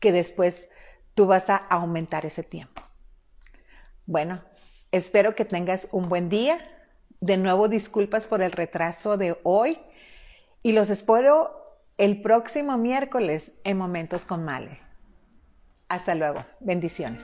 que 0.00 0.12
después 0.12 0.68
tú 1.14 1.26
vas 1.26 1.48
a 1.48 1.56
aumentar 1.56 2.26
ese 2.26 2.42
tiempo. 2.42 2.82
Bueno, 4.04 4.44
espero 4.92 5.34
que 5.34 5.44
tengas 5.44 5.88
un 5.92 6.08
buen 6.08 6.28
día. 6.28 6.58
De 7.20 7.36
nuevo, 7.36 7.68
disculpas 7.68 8.26
por 8.26 8.42
el 8.42 8.52
retraso 8.52 9.16
de 9.16 9.38
hoy 9.42 9.78
y 10.62 10.72
los 10.72 10.90
espero 10.90 11.78
el 11.98 12.20
próximo 12.20 12.76
miércoles 12.76 13.52
en 13.64 13.78
Momentos 13.78 14.24
con 14.24 14.44
Male. 14.44 14.80
Hasta 15.88 16.14
luego. 16.14 16.44
Bendiciones. 16.60 17.22